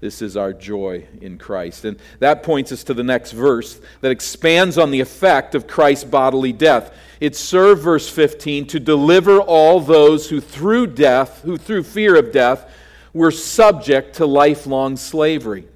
This 0.00 0.20
is 0.20 0.36
our 0.36 0.52
joy 0.52 1.06
in 1.20 1.38
Christ. 1.38 1.84
And 1.84 1.98
that 2.18 2.42
points 2.42 2.72
us 2.72 2.84
to 2.84 2.94
the 2.94 3.02
next 3.02 3.32
verse 3.32 3.80
that 4.00 4.10
expands 4.10 4.76
on 4.76 4.90
the 4.90 5.00
effect 5.00 5.54
of 5.54 5.66
Christ's 5.66 6.04
bodily 6.04 6.52
death. 6.52 6.94
It 7.20 7.36
served, 7.36 7.82
verse 7.82 8.08
15, 8.08 8.66
to 8.66 8.80
deliver 8.80 9.40
all 9.40 9.80
those 9.80 10.28
who 10.28 10.40
through 10.40 10.88
death, 10.88 11.42
who 11.42 11.56
through 11.56 11.84
fear 11.84 12.16
of 12.16 12.32
death, 12.32 12.70
were 13.14 13.30
subject 13.30 14.16
to 14.16 14.26
lifelong 14.26 14.96
slavery. 14.96 15.66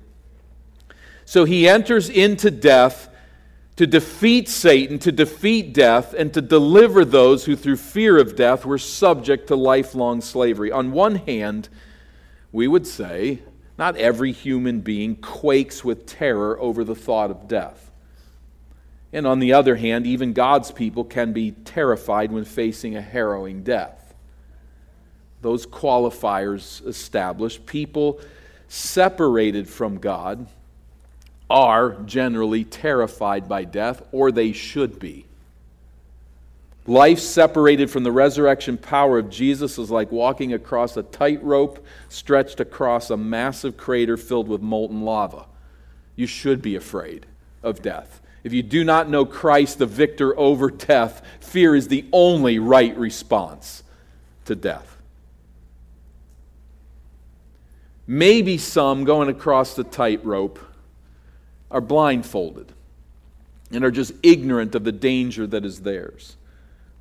So 1.24 1.44
he 1.44 1.68
enters 1.68 2.10
into 2.10 2.50
death 2.50 3.08
to 3.76 3.86
defeat 3.86 4.48
Satan, 4.48 4.98
to 4.98 5.12
defeat 5.12 5.72
death, 5.72 6.12
and 6.12 6.34
to 6.34 6.42
deliver 6.42 7.04
those 7.04 7.44
who 7.44 7.54
through 7.54 7.76
fear 7.76 8.18
of 8.18 8.34
death 8.34 8.66
were 8.66 8.76
subject 8.76 9.46
to 9.46 9.54
lifelong 9.54 10.20
slavery. 10.20 10.72
On 10.72 10.90
one 10.90 11.14
hand, 11.14 11.68
we 12.50 12.66
would 12.66 12.86
say 12.86 13.38
not 13.78 13.96
every 13.96 14.32
human 14.32 14.80
being 14.80 15.14
quakes 15.16 15.84
with 15.84 16.04
terror 16.04 16.60
over 16.60 16.82
the 16.82 16.96
thought 16.96 17.30
of 17.30 17.46
death. 17.46 17.90
And 19.12 19.26
on 19.26 19.38
the 19.38 19.54
other 19.54 19.76
hand, 19.76 20.06
even 20.06 20.32
God's 20.32 20.72
people 20.72 21.04
can 21.04 21.32
be 21.32 21.52
terrified 21.52 22.32
when 22.32 22.44
facing 22.44 22.96
a 22.96 23.00
harrowing 23.00 23.62
death. 23.62 24.14
Those 25.40 25.64
qualifiers 25.64 26.84
established, 26.86 27.64
people 27.64 28.20
separated 28.66 29.68
from 29.68 29.98
God 29.98 30.46
are 31.48 31.92
generally 32.02 32.64
terrified 32.64 33.48
by 33.48 33.64
death, 33.64 34.02
or 34.12 34.30
they 34.30 34.52
should 34.52 34.98
be. 34.98 35.27
Life 36.88 37.18
separated 37.18 37.90
from 37.90 38.02
the 38.02 38.12
resurrection 38.12 38.78
power 38.78 39.18
of 39.18 39.28
Jesus 39.28 39.78
is 39.78 39.90
like 39.90 40.10
walking 40.10 40.54
across 40.54 40.96
a 40.96 41.02
tightrope 41.02 41.84
stretched 42.08 42.60
across 42.60 43.10
a 43.10 43.16
massive 43.18 43.76
crater 43.76 44.16
filled 44.16 44.48
with 44.48 44.62
molten 44.62 45.02
lava. 45.02 45.44
You 46.16 46.26
should 46.26 46.62
be 46.62 46.76
afraid 46.76 47.26
of 47.62 47.82
death. 47.82 48.22
If 48.42 48.54
you 48.54 48.62
do 48.62 48.84
not 48.84 49.10
know 49.10 49.26
Christ, 49.26 49.78
the 49.78 49.84
victor 49.84 50.36
over 50.38 50.70
death, 50.70 51.22
fear 51.40 51.76
is 51.76 51.88
the 51.88 52.06
only 52.10 52.58
right 52.58 52.96
response 52.96 53.82
to 54.46 54.54
death. 54.54 54.96
Maybe 58.06 58.56
some 58.56 59.04
going 59.04 59.28
across 59.28 59.74
the 59.74 59.84
tightrope 59.84 60.58
are 61.70 61.82
blindfolded 61.82 62.72
and 63.70 63.84
are 63.84 63.90
just 63.90 64.12
ignorant 64.22 64.74
of 64.74 64.84
the 64.84 64.92
danger 64.92 65.46
that 65.46 65.66
is 65.66 65.80
theirs. 65.80 66.38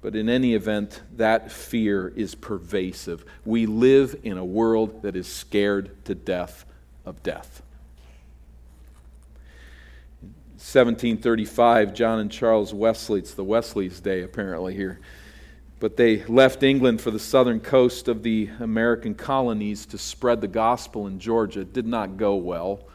But 0.07 0.15
in 0.15 0.29
any 0.29 0.53
event, 0.53 1.01
that 1.17 1.51
fear 1.51 2.13
is 2.15 2.33
pervasive. 2.33 3.25
We 3.43 3.65
live 3.65 4.17
in 4.23 4.37
a 4.37 4.45
world 4.45 5.01
that 5.01 5.17
is 5.17 5.27
scared 5.27 6.05
to 6.05 6.15
death 6.15 6.63
of 7.05 7.21
death. 7.23 7.61
1735, 10.53 11.93
John 11.93 12.19
and 12.19 12.31
Charles 12.31 12.73
Wesley, 12.73 13.19
it's 13.19 13.33
the 13.33 13.43
Wesley's 13.43 13.99
day 13.99 14.23
apparently 14.23 14.73
here, 14.73 15.01
but 15.81 15.97
they 15.97 16.23
left 16.27 16.63
England 16.63 17.01
for 17.01 17.11
the 17.11 17.19
southern 17.19 17.59
coast 17.59 18.07
of 18.07 18.23
the 18.23 18.49
American 18.61 19.13
colonies 19.13 19.85
to 19.87 19.97
spread 19.97 20.39
the 20.39 20.47
gospel 20.47 21.07
in 21.07 21.19
Georgia. 21.19 21.59
It 21.59 21.73
did 21.73 21.85
not 21.85 22.15
go 22.15 22.37
well. 22.37 22.87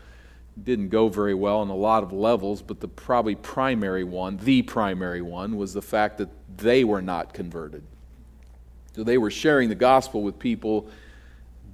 Didn't 0.65 0.89
go 0.89 1.09
very 1.09 1.35
well 1.35 1.59
on 1.59 1.69
a 1.69 1.77
lot 1.77 2.03
of 2.03 2.13
levels, 2.13 2.63
but 2.63 2.81
the 2.81 2.89
probably 2.89 3.35
primary 3.35 4.05
one, 4.05 4.39
the 4.39 4.63
primary 4.63 5.21
one, 5.21 5.57
was 5.59 5.75
the 5.75 5.83
fact 5.83 6.17
that 6.17 6.29
they 6.57 6.85
were 6.85 7.03
not 7.03 7.35
converted. 7.35 7.83
So 8.95 9.05
they 9.05 9.19
were 9.19 9.31
sharing 9.31 9.69
the 9.69 9.75
gospel 9.75 10.23
with 10.23 10.39
people 10.39 10.89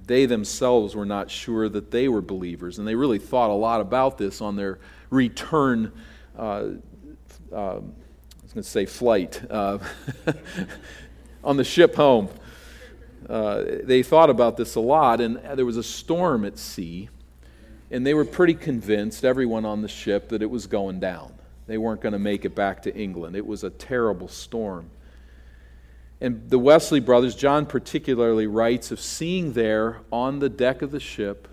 they 0.09 0.25
themselves 0.25 0.95
were 0.95 1.05
not 1.05 1.29
sure 1.29 1.69
that 1.69 1.91
they 1.91 2.07
were 2.07 2.21
believers. 2.21 2.79
And 2.79 2.87
they 2.87 2.95
really 2.95 3.19
thought 3.19 3.51
a 3.51 3.53
lot 3.53 3.79
about 3.79 4.17
this 4.17 4.41
on 4.41 4.55
their 4.55 4.79
return, 5.11 5.91
uh, 6.35 6.41
uh, 6.41 7.55
I 7.55 7.73
was 7.75 8.53
going 8.53 8.63
to 8.63 8.63
say 8.63 8.87
flight, 8.87 9.39
uh, 9.51 9.77
on 11.43 11.57
the 11.57 11.63
ship 11.63 11.93
home. 11.93 12.27
Uh, 13.29 13.63
they 13.83 14.01
thought 14.01 14.31
about 14.31 14.57
this 14.57 14.73
a 14.73 14.79
lot, 14.79 15.21
and 15.21 15.35
there 15.55 15.65
was 15.65 15.77
a 15.77 15.83
storm 15.83 16.43
at 16.43 16.57
sea, 16.57 17.09
and 17.91 18.03
they 18.03 18.15
were 18.15 18.25
pretty 18.25 18.55
convinced, 18.55 19.23
everyone 19.23 19.63
on 19.63 19.83
the 19.83 19.87
ship, 19.87 20.29
that 20.29 20.41
it 20.41 20.49
was 20.49 20.65
going 20.65 20.99
down. 20.99 21.31
They 21.69 21.77
weren't 21.77 22.01
going 22.01 22.13
to 22.13 22.19
make 22.19 22.45
it 22.45 22.55
back 22.55 22.81
to 22.81 22.95
England. 22.95 23.35
It 23.35 23.45
was 23.45 23.63
a 23.63 23.69
terrible 23.69 24.27
storm. 24.27 24.89
And 26.19 26.49
the 26.49 26.57
Wesley 26.57 26.99
brothers, 26.99 27.35
John 27.35 27.67
particularly, 27.67 28.47
writes 28.47 28.89
of 28.89 28.99
seeing 28.99 29.53
there 29.53 29.99
on 30.11 30.39
the 30.39 30.49
deck 30.49 30.81
of 30.81 30.89
the 30.89 30.99
ship 30.99 31.47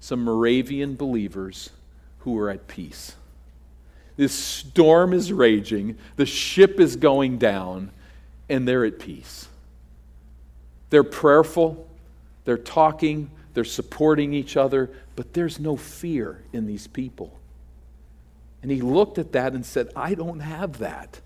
some 0.00 0.24
Moravian 0.24 0.96
believers 0.96 1.68
who 2.20 2.32
were 2.32 2.48
at 2.48 2.66
peace. 2.66 3.16
This 4.16 4.32
storm 4.32 5.12
is 5.12 5.34
raging, 5.34 5.98
the 6.16 6.24
ship 6.24 6.80
is 6.80 6.96
going 6.96 7.36
down, 7.36 7.90
and 8.48 8.66
they're 8.66 8.86
at 8.86 8.98
peace. 8.98 9.48
They're 10.88 11.04
prayerful, 11.04 11.86
they're 12.46 12.56
talking, 12.56 13.30
they're 13.52 13.64
supporting 13.64 14.32
each 14.32 14.56
other, 14.56 14.90
but 15.14 15.34
there's 15.34 15.60
no 15.60 15.76
fear 15.76 16.42
in 16.54 16.66
these 16.66 16.86
people. 16.86 17.38
And 18.62 18.70
he 18.70 18.80
looked 18.80 19.18
at 19.18 19.32
that 19.32 19.52
and 19.52 19.64
said, 19.64 19.88
I 19.94 20.14
don't 20.14 20.40
have 20.40 20.78
that. 20.78 21.20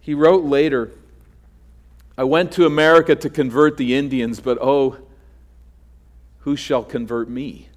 He 0.00 0.14
wrote 0.14 0.44
later, 0.44 0.90
I 2.16 2.24
went 2.24 2.52
to 2.52 2.66
America 2.66 3.14
to 3.14 3.30
convert 3.30 3.76
the 3.76 3.94
Indians, 3.94 4.40
but 4.40 4.58
oh, 4.60 4.96
who 6.40 6.56
shall 6.56 6.82
convert 6.82 7.28
me? 7.28 7.68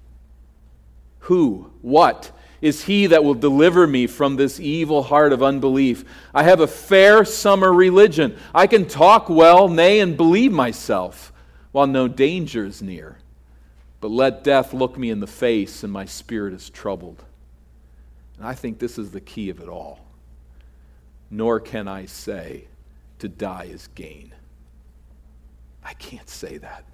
Who, 1.20 1.70
what 1.82 2.32
is 2.60 2.84
he 2.84 3.06
that 3.08 3.22
will 3.22 3.34
deliver 3.34 3.86
me 3.86 4.06
from 4.06 4.36
this 4.36 4.58
evil 4.58 5.02
heart 5.02 5.32
of 5.32 5.42
unbelief? 5.42 6.04
I 6.34 6.44
have 6.44 6.60
a 6.60 6.66
fair 6.66 7.24
summer 7.24 7.72
religion. 7.72 8.36
I 8.54 8.66
can 8.66 8.86
talk 8.86 9.28
well, 9.28 9.68
nay, 9.68 10.00
and 10.00 10.16
believe 10.16 10.52
myself, 10.52 11.32
while 11.70 11.86
no 11.86 12.08
danger 12.08 12.64
is 12.64 12.80
near. 12.80 13.18
But 14.02 14.10
let 14.10 14.44
death 14.44 14.74
look 14.74 14.98
me 14.98 15.08
in 15.08 15.20
the 15.20 15.26
face, 15.26 15.82
and 15.82 15.90
my 15.90 16.04
spirit 16.04 16.52
is 16.52 16.68
troubled. 16.68 17.24
And 18.36 18.46
I 18.46 18.52
think 18.52 18.78
this 18.78 18.98
is 18.98 19.12
the 19.12 19.20
key 19.20 19.48
of 19.48 19.60
it 19.60 19.68
all 19.68 20.02
nor 21.32 21.58
can 21.58 21.88
I 21.88 22.04
say 22.04 22.66
to 23.18 23.26
die 23.26 23.64
is 23.64 23.88
gain. 23.94 24.32
I 25.82 25.94
can't 25.94 26.28
say 26.28 26.58
that. 26.58 26.84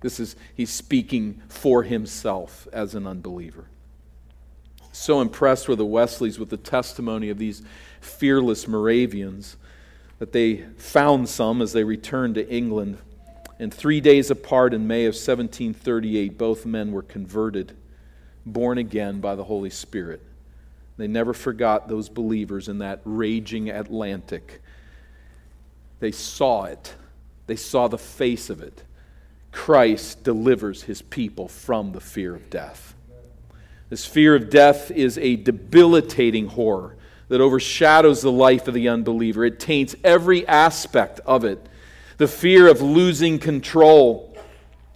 This 0.00 0.20
is, 0.20 0.36
he's 0.54 0.70
speaking 0.70 1.42
for 1.48 1.82
himself 1.82 2.68
as 2.72 2.94
an 2.94 3.08
unbeliever. 3.08 3.64
So 4.92 5.20
impressed 5.20 5.66
were 5.66 5.74
the 5.74 5.84
Wesleys 5.84 6.38
with 6.38 6.50
the 6.50 6.56
testimony 6.56 7.28
of 7.28 7.38
these 7.38 7.62
fearless 8.00 8.68
Moravians 8.68 9.56
that 10.20 10.32
they 10.32 10.58
found 10.78 11.28
some 11.28 11.60
as 11.60 11.72
they 11.72 11.82
returned 11.82 12.36
to 12.36 12.48
England. 12.48 12.98
And 13.58 13.72
three 13.72 14.00
days 14.00 14.30
apart 14.30 14.74
in 14.74 14.86
May 14.86 15.04
of 15.04 15.14
1738, 15.14 16.36
both 16.36 16.66
men 16.66 16.92
were 16.92 17.02
converted, 17.02 17.76
born 18.44 18.78
again 18.78 19.20
by 19.20 19.34
the 19.36 19.44
Holy 19.44 19.70
Spirit. 19.70 20.20
They 20.96 21.06
never 21.06 21.32
forgot 21.32 21.88
those 21.88 22.08
believers 22.08 22.68
in 22.68 22.78
that 22.78 23.00
raging 23.04 23.70
Atlantic. 23.70 24.60
They 26.00 26.12
saw 26.12 26.64
it, 26.64 26.94
they 27.46 27.56
saw 27.56 27.88
the 27.88 27.98
face 27.98 28.50
of 28.50 28.60
it. 28.60 28.82
Christ 29.52 30.24
delivers 30.24 30.82
his 30.82 31.00
people 31.00 31.46
from 31.46 31.92
the 31.92 32.00
fear 32.00 32.34
of 32.34 32.50
death. 32.50 32.94
This 33.88 34.04
fear 34.04 34.34
of 34.34 34.50
death 34.50 34.90
is 34.90 35.16
a 35.18 35.36
debilitating 35.36 36.48
horror 36.48 36.96
that 37.28 37.40
overshadows 37.40 38.22
the 38.22 38.32
life 38.32 38.66
of 38.66 38.74
the 38.74 38.88
unbeliever. 38.88 39.44
It 39.44 39.60
taints 39.60 39.94
every 40.02 40.46
aspect 40.48 41.20
of 41.20 41.44
it. 41.44 41.64
The 42.16 42.28
fear 42.28 42.68
of 42.68 42.80
losing 42.80 43.38
control, 43.38 44.36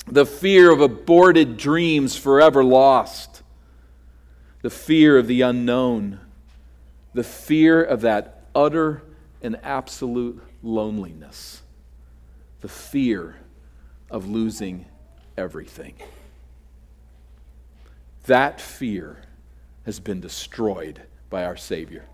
the 0.06 0.26
fear 0.26 0.70
of 0.72 0.80
aborted 0.80 1.56
dreams 1.56 2.16
forever 2.16 2.62
lost 2.62 3.42
the 4.62 4.70
fear 4.70 5.16
of 5.18 5.26
the 5.26 5.40
unknown, 5.42 6.20
the 7.14 7.24
fear 7.24 7.82
of 7.82 8.00
that 8.00 8.44
utter 8.54 9.02
and 9.40 9.58
absolute 9.62 10.42
loneliness, 10.62 11.62
the 12.60 12.68
fear 12.68 13.36
of 14.10 14.28
losing 14.28 14.86
everything. 15.36 15.94
That 18.26 18.60
fear 18.60 19.22
has 19.86 20.00
been 20.00 20.20
destroyed 20.20 21.02
by 21.30 21.44
our 21.44 21.56
Savior. 21.56 22.04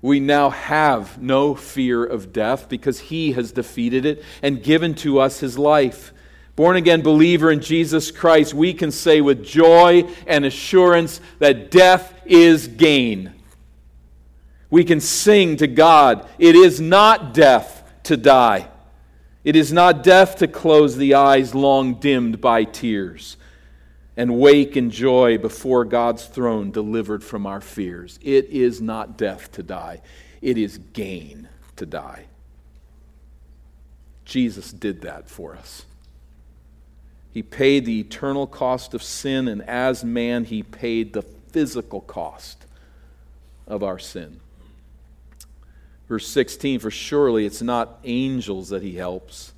We 0.00 0.20
now 0.20 0.50
have 0.50 1.20
no 1.20 1.54
fear 1.54 2.04
of 2.04 2.32
death 2.32 2.68
because 2.68 3.00
He 3.00 3.32
has 3.32 3.52
defeated 3.52 4.06
it 4.06 4.24
and 4.42 4.62
given 4.62 4.94
to 4.96 5.18
us 5.18 5.40
His 5.40 5.58
life 5.58 6.12
born 6.58 6.74
again 6.74 7.02
believer 7.02 7.52
in 7.52 7.60
Jesus 7.60 8.10
Christ, 8.10 8.52
we 8.52 8.74
can 8.74 8.90
say 8.90 9.20
with 9.20 9.44
joy 9.44 10.02
and 10.26 10.44
assurance 10.44 11.20
that 11.38 11.70
death 11.70 12.12
is 12.26 12.66
gain. 12.66 13.32
We 14.68 14.82
can 14.82 15.00
sing 15.00 15.56
to 15.58 15.68
God, 15.68 16.28
it 16.36 16.56
is 16.56 16.80
not 16.80 17.32
death 17.32 17.84
to 18.02 18.16
die. 18.16 18.66
It 19.44 19.54
is 19.54 19.72
not 19.72 20.02
death 20.02 20.38
to 20.38 20.48
close 20.48 20.96
the 20.96 21.14
eyes 21.14 21.54
long 21.54 22.00
dimmed 22.00 22.40
by 22.40 22.64
tears 22.64 23.36
and 24.18 24.36
wake 24.36 24.76
in 24.76 24.90
joy 24.90 25.38
before 25.38 25.84
God's 25.84 26.24
throne, 26.26 26.72
delivered 26.72 27.22
from 27.22 27.46
our 27.46 27.60
fears. 27.60 28.18
It 28.20 28.46
is 28.46 28.80
not 28.80 29.16
death 29.16 29.52
to 29.52 29.62
die, 29.62 30.02
it 30.42 30.58
is 30.58 30.78
gain 30.92 31.48
to 31.76 31.86
die. 31.86 32.24
Jesus 34.24 34.72
did 34.72 35.02
that 35.02 35.30
for 35.30 35.54
us. 35.54 35.86
He 37.30 37.44
paid 37.44 37.86
the 37.86 38.00
eternal 38.00 38.48
cost 38.48 38.92
of 38.92 39.04
sin, 39.04 39.46
and 39.46 39.62
as 39.62 40.02
man, 40.02 40.44
he 40.44 40.64
paid 40.64 41.12
the 41.12 41.22
physical 41.22 42.00
cost 42.00 42.66
of 43.68 43.84
our 43.84 44.00
sin. 44.00 44.40
Verse 46.08 46.26
16 46.26 46.80
For 46.80 46.90
surely 46.90 47.46
it's 47.46 47.62
not 47.62 48.00
angels 48.02 48.70
that 48.70 48.82
he 48.82 48.96
helps, 48.96 49.52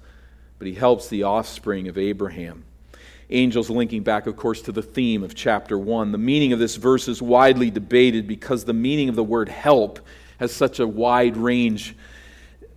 but 0.59 0.69
he 0.69 0.75
helps 0.75 1.09
the 1.09 1.23
offspring 1.23 1.89
of 1.89 1.97
Abraham. 1.97 2.65
Angels 3.33 3.71
linking 3.71 4.03
back, 4.03 4.27
of 4.27 4.37
course, 4.37 4.61
to 4.63 4.73
the 4.73 4.83
theme 4.83 5.23
of 5.23 5.35
chapter 5.35 5.79
1. 5.79 6.13
The 6.13 6.19
meaning 6.19 6.53
of 6.53 6.59
this 6.59 6.77
verse 6.77 7.07
is 7.07 7.23
widely 7.23 7.71
debated 7.71 8.27
because 8.27 8.65
the 8.65 8.73
meaning 8.73 9.09
of 9.09 9.15
the 9.15 9.25
word 9.25 9.49
help 9.49 10.01
has 10.39 10.53
such 10.53 10.81
a 10.81 10.87
wide 10.87 11.37
range. 11.37 11.95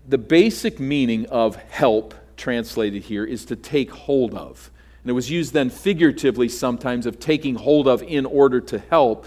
The 0.07 0.17
basic 0.17 0.79
meaning 0.79 1.25
of 1.27 1.55
help, 1.55 2.13
translated 2.37 3.03
here, 3.03 3.25
is 3.25 3.45
to 3.45 3.55
take 3.55 3.91
hold 3.91 4.35
of. 4.35 4.69
And 5.03 5.09
it 5.09 5.13
was 5.13 5.29
used 5.29 5.53
then 5.53 5.69
figuratively 5.69 6.49
sometimes 6.49 7.05
of 7.05 7.19
taking 7.19 7.55
hold 7.55 7.87
of 7.87 8.03
in 8.03 8.25
order 8.25 8.61
to 8.61 8.79
help. 8.79 9.25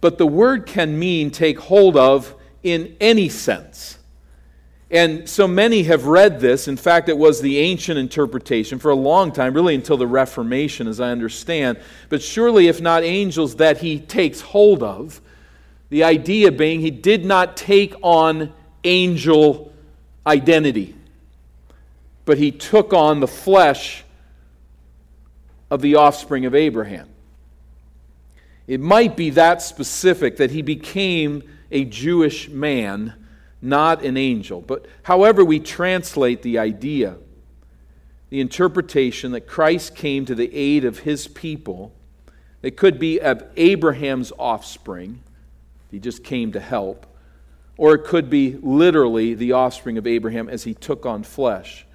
But 0.00 0.18
the 0.18 0.26
word 0.26 0.66
can 0.66 0.98
mean 0.98 1.30
take 1.30 1.58
hold 1.58 1.96
of 1.96 2.34
in 2.62 2.96
any 3.00 3.28
sense. 3.28 3.97
And 4.90 5.28
so 5.28 5.46
many 5.46 5.82
have 5.82 6.06
read 6.06 6.40
this. 6.40 6.66
In 6.66 6.78
fact, 6.78 7.10
it 7.10 7.18
was 7.18 7.40
the 7.40 7.58
ancient 7.58 7.98
interpretation 7.98 8.78
for 8.78 8.90
a 8.90 8.96
long 8.96 9.32
time, 9.32 9.52
really 9.52 9.74
until 9.74 9.98
the 9.98 10.06
Reformation, 10.06 10.88
as 10.88 10.98
I 10.98 11.10
understand. 11.10 11.78
But 12.08 12.22
surely, 12.22 12.68
if 12.68 12.80
not 12.80 13.04
angels, 13.04 13.56
that 13.56 13.78
he 13.78 14.00
takes 14.00 14.40
hold 14.40 14.82
of. 14.82 15.20
The 15.90 16.04
idea 16.04 16.52
being 16.52 16.80
he 16.80 16.90
did 16.90 17.24
not 17.24 17.56
take 17.56 17.94
on 18.02 18.52
angel 18.84 19.72
identity, 20.26 20.94
but 22.24 22.38
he 22.38 22.50
took 22.50 22.92
on 22.92 23.20
the 23.20 23.28
flesh 23.28 24.04
of 25.70 25.82
the 25.82 25.96
offspring 25.96 26.46
of 26.46 26.54
Abraham. 26.54 27.08
It 28.66 28.80
might 28.80 29.16
be 29.16 29.30
that 29.30 29.62
specific 29.62 30.36
that 30.36 30.50
he 30.50 30.60
became 30.60 31.42
a 31.70 31.84
Jewish 31.84 32.48
man, 32.48 33.14
not 33.60 34.04
an 34.04 34.16
angel. 34.16 34.60
But 34.60 34.86
however 35.02 35.44
we 35.44 35.60
translate 35.60 36.42
the 36.42 36.58
idea, 36.58 37.16
the 38.30 38.40
interpretation 38.40 39.32
that 39.32 39.46
Christ 39.46 39.94
came 39.94 40.24
to 40.26 40.34
the 40.34 40.54
aid 40.54 40.84
of 40.84 41.00
his 41.00 41.26
people 41.28 41.94
It 42.62 42.76
could 42.76 42.98
be 42.98 43.20
of 43.20 43.44
Abraham's 43.56 44.32
offspring, 44.38 45.22
he 45.90 45.98
just 45.98 46.24
came 46.24 46.52
to 46.52 46.60
help, 46.60 47.06
or 47.76 47.94
it 47.94 48.04
could 48.04 48.28
be 48.28 48.58
literally 48.60 49.34
the 49.34 49.52
offspring 49.52 49.96
of 49.96 50.06
Abraham 50.06 50.48
as 50.48 50.64
he 50.64 50.74
took 50.74 51.06
on 51.06 51.22
flesh. 51.22 51.86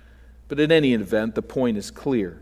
But 0.48 0.60
in 0.60 0.72
any 0.72 0.94
event, 0.94 1.36
the 1.36 1.42
point 1.42 1.78
is 1.78 1.92
clear. 1.92 2.42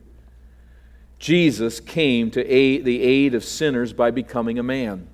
Jesus 1.17 1.79
came 1.79 2.31
to 2.31 2.45
aid, 2.45 2.85
the 2.85 3.01
aid 3.01 3.35
of 3.35 3.43
sinners 3.43 3.93
by 3.93 4.11
becoming 4.11 4.59
a 4.59 4.63
man. 4.63 5.07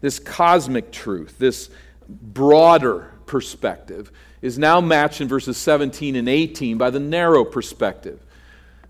This 0.00 0.18
cosmic 0.18 0.90
truth, 0.92 1.38
this 1.38 1.70
broader 2.08 3.12
perspective, 3.26 4.12
is 4.42 4.58
now 4.58 4.80
matched 4.80 5.20
in 5.20 5.28
verses 5.28 5.56
17 5.56 6.16
and 6.16 6.28
18 6.28 6.78
by 6.78 6.90
the 6.90 7.00
narrow 7.00 7.44
perspective. 7.44 8.22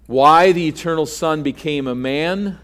Why 0.07 0.52
the 0.52 0.68
eternal 0.68 1.07
Son 1.07 1.42
became 1.42 1.87
a 1.87 1.94
man? 1.94 2.59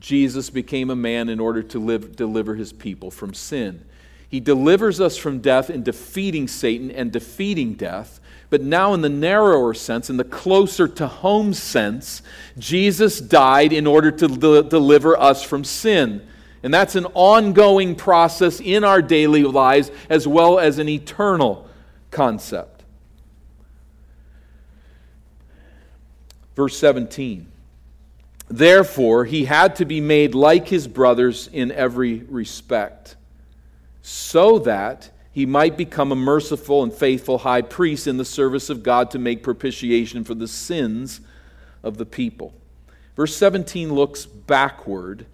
Jesus 0.00 0.50
became 0.50 0.90
a 0.90 0.96
man 0.96 1.28
in 1.28 1.38
order 1.38 1.62
to 1.62 1.78
live, 1.78 2.16
deliver 2.16 2.54
his 2.54 2.72
people 2.72 3.10
from 3.10 3.34
sin. 3.34 3.84
He 4.28 4.40
delivers 4.40 5.00
us 5.00 5.16
from 5.16 5.40
death 5.40 5.70
in 5.70 5.82
defeating 5.82 6.48
Satan 6.48 6.90
and 6.90 7.12
defeating 7.12 7.74
death. 7.74 8.20
But 8.48 8.62
now, 8.62 8.94
in 8.94 9.00
the 9.00 9.08
narrower 9.08 9.74
sense, 9.74 10.08
in 10.08 10.16
the 10.16 10.24
closer 10.24 10.88
to 10.88 11.06
home 11.06 11.52
sense, 11.52 12.22
Jesus 12.58 13.20
died 13.20 13.72
in 13.72 13.86
order 13.86 14.10
to 14.10 14.28
de- 14.28 14.62
deliver 14.62 15.16
us 15.16 15.42
from 15.42 15.64
sin. 15.64 16.26
And 16.62 16.72
that's 16.74 16.94
an 16.94 17.06
ongoing 17.14 17.94
process 17.94 18.60
in 18.60 18.84
our 18.84 19.00
daily 19.00 19.44
lives 19.44 19.90
as 20.08 20.28
well 20.28 20.58
as 20.58 20.78
an 20.78 20.88
eternal 20.88 21.68
concept. 22.10 22.82
Verse 26.54 26.76
17. 26.76 27.50
Therefore, 28.48 29.24
he 29.24 29.44
had 29.44 29.76
to 29.76 29.84
be 29.84 30.00
made 30.00 30.34
like 30.34 30.68
his 30.68 30.88
brothers 30.88 31.48
in 31.52 31.70
every 31.70 32.24
respect, 32.24 33.16
so 34.02 34.58
that 34.58 35.10
he 35.30 35.46
might 35.46 35.76
become 35.76 36.10
a 36.10 36.16
merciful 36.16 36.82
and 36.82 36.92
faithful 36.92 37.38
high 37.38 37.62
priest 37.62 38.08
in 38.08 38.16
the 38.16 38.24
service 38.24 38.68
of 38.68 38.82
God 38.82 39.12
to 39.12 39.18
make 39.18 39.44
propitiation 39.44 40.24
for 40.24 40.34
the 40.34 40.48
sins 40.48 41.20
of 41.84 41.96
the 41.96 42.04
people. 42.04 42.52
Verse 43.14 43.36
17 43.36 43.94
looks 43.94 44.26
backward 44.26 45.26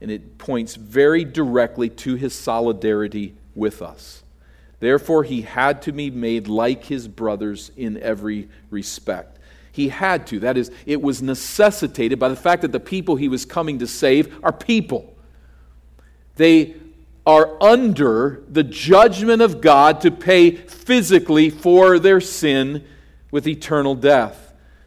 and 0.00 0.10
it 0.10 0.38
points 0.38 0.74
very 0.74 1.24
directly 1.24 1.88
to 1.88 2.14
his 2.14 2.34
solidarity 2.34 3.34
with 3.54 3.82
us. 3.82 4.22
Therefore, 4.78 5.24
he 5.24 5.42
had 5.42 5.82
to 5.82 5.92
be 5.92 6.10
made 6.10 6.48
like 6.48 6.84
his 6.84 7.08
brothers 7.08 7.70
in 7.76 7.96
every 8.02 8.48
respect. 8.70 9.38
He 9.72 9.88
had 9.88 10.26
to. 10.28 10.40
That 10.40 10.56
is, 10.56 10.70
it 10.84 11.00
was 11.00 11.22
necessitated 11.22 12.18
by 12.18 12.28
the 12.28 12.36
fact 12.36 12.62
that 12.62 12.72
the 12.72 12.80
people 12.80 13.16
he 13.16 13.28
was 13.28 13.44
coming 13.44 13.78
to 13.78 13.86
save 13.86 14.34
are 14.42 14.52
people. 14.52 15.14
They 16.36 16.76
are 17.26 17.60
under 17.62 18.42
the 18.48 18.62
judgment 18.62 19.42
of 19.42 19.60
God 19.60 20.00
to 20.02 20.10
pay 20.10 20.52
physically 20.52 21.50
for 21.50 21.98
their 21.98 22.20
sin 22.20 22.84
with 23.30 23.48
eternal 23.48 23.94
death. 23.94 24.45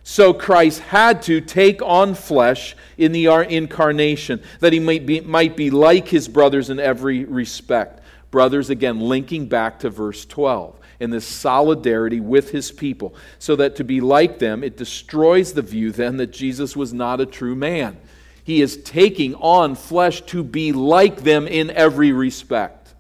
So 0.10 0.34
Christ 0.34 0.80
had 0.80 1.22
to 1.24 1.40
take 1.40 1.84
on 1.84 2.16
flesh 2.16 2.76
in 2.98 3.12
the 3.12 3.28
incarnation, 3.28 4.42
that 4.60 4.74
he 4.74 4.80
might 4.80 5.06
be, 5.06 5.22
might 5.22 5.56
be 5.56 5.70
like 5.70 6.08
his 6.08 6.28
brothers 6.28 6.72
in 6.72 6.80
every 6.80 7.26
respect. 7.26 8.02
Brothers, 8.32 8.72
again, 8.72 9.00
linking 9.02 9.48
back 9.48 9.78
to 9.82 9.92
verse 9.92 10.26
12 10.26 10.80
in 11.00 11.12
this 11.12 11.28
solidarity 11.28 12.20
with 12.20 12.50
his 12.50 12.72
people, 12.72 13.14
so 13.38 13.56
that 13.58 13.76
to 13.76 13.84
be 13.84 14.02
like 14.02 14.40
them, 14.40 14.64
it 14.64 14.78
destroys 14.78 15.54
the 15.54 15.62
view 15.62 15.92
then 15.92 16.18
that 16.18 16.32
Jesus 16.32 16.76
was 16.76 16.92
not 16.92 17.22
a 17.22 17.26
true 17.28 17.56
man. 17.56 17.96
He 18.44 18.64
is 18.64 18.78
taking 18.78 19.36
on 19.36 19.76
flesh 19.76 20.22
to 20.22 20.44
be 20.44 20.72
like 20.72 21.18
them 21.18 21.48
in 21.48 21.70
every 21.70 22.14
respect. 22.14 22.96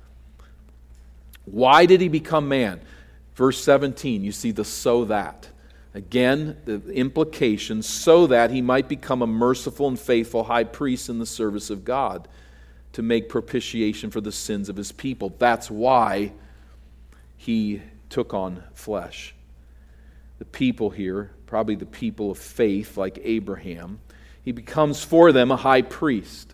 Why 1.46 1.88
did 1.88 2.02
he 2.02 2.08
become 2.08 2.48
man? 2.48 2.80
Verse 3.34 3.60
17, 3.64 4.24
you 4.24 4.32
see 4.32 4.52
the 4.52 4.64
so 4.64 5.06
that. 5.06 5.50
Again, 6.00 6.56
the 6.64 6.82
implication, 6.94 7.82
so 7.82 8.26
that 8.28 8.52
he 8.52 8.62
might 8.62 8.88
become 8.88 9.22
a 9.22 9.28
merciful 9.28 9.90
and 9.90 10.00
faithful 10.00 10.46
high 10.46 10.64
priest 10.64 11.10
in 11.10 11.20
the 11.20 11.26
service 11.26 11.70
of 11.70 11.84
God 11.84 12.30
to 12.94 13.02
make 13.02 13.28
propitiation 13.28 14.10
for 14.10 14.22
the 14.22 14.32
sins 14.32 14.70
of 14.70 14.78
his 14.78 14.94
people. 14.94 15.36
That's 15.38 15.70
why 15.70 16.32
he 17.36 17.82
took 18.10 18.34
on 18.34 18.64
flesh. 18.74 19.36
The 20.38 20.46
people 20.46 20.90
here, 20.90 21.32
probably 21.46 21.76
the 21.76 21.86
people 21.86 22.32
of 22.32 22.38
faith 22.38 22.96
like 22.96 23.20
Abraham, 23.22 24.00
he 24.42 24.54
becomes 24.54 25.04
for 25.04 25.34
them 25.34 25.52
a 25.52 25.58
high 25.58 25.82
priest. 25.82 26.54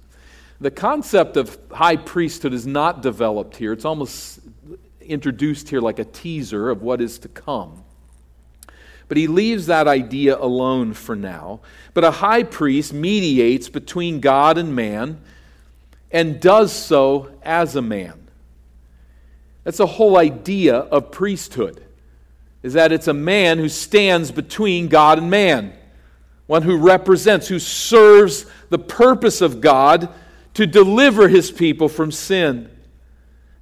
The 0.60 0.72
concept 0.72 1.38
of 1.38 1.56
high 1.70 1.98
priesthood 1.98 2.54
is 2.54 2.66
not 2.66 3.04
developed 3.04 3.58
here. 3.58 3.74
It's 3.74 3.86
almost 3.86 4.40
introduced 5.02 5.70
here 5.70 5.82
like 5.82 6.00
a 6.00 6.04
teaser 6.04 6.72
of 6.72 6.82
what 6.82 7.00
is 7.00 7.20
to 7.20 7.28
come. 7.28 7.85
But 9.08 9.18
he 9.18 9.28
leaves 9.28 9.68
that 9.68 9.88
idea 9.88 10.38
alone 10.38 10.94
for 10.94 11.16
now. 11.16 11.60
But 11.94 12.04
a 12.04 12.12
high 12.12 12.44
priest 12.44 12.94
mediates 12.94 13.70
between 13.70 14.20
God 14.20 14.58
and 14.58 14.76
man 14.76 15.22
and 16.12 16.40
does 16.40 16.72
so 16.72 17.30
as 17.44 17.76
a 17.76 17.82
man. 17.82 18.28
That's 19.64 19.78
the 19.78 19.86
whole 19.86 20.18
idea 20.18 20.76
of 20.76 21.12
priesthood. 21.12 21.84
Is 22.64 22.74
that 22.74 22.92
it's 22.92 23.08
a 23.08 23.14
man 23.14 23.60
who 23.60 23.70
stands 23.70 24.32
between 24.32 24.88
God 24.88 25.20
and 25.20 25.30
man. 25.30 25.74
One 26.48 26.64
who 26.64 26.78
represents, 26.78 27.48
who 27.48 27.60
serves 27.60 28.46
the 28.70 28.80
purpose 28.80 29.42
of 29.42 29.62
God 29.62 30.10
to 30.56 30.66
deliver 30.66 31.28
his 31.28 31.52
people 31.52 31.90
from 31.90 32.12
sin. 32.12 32.70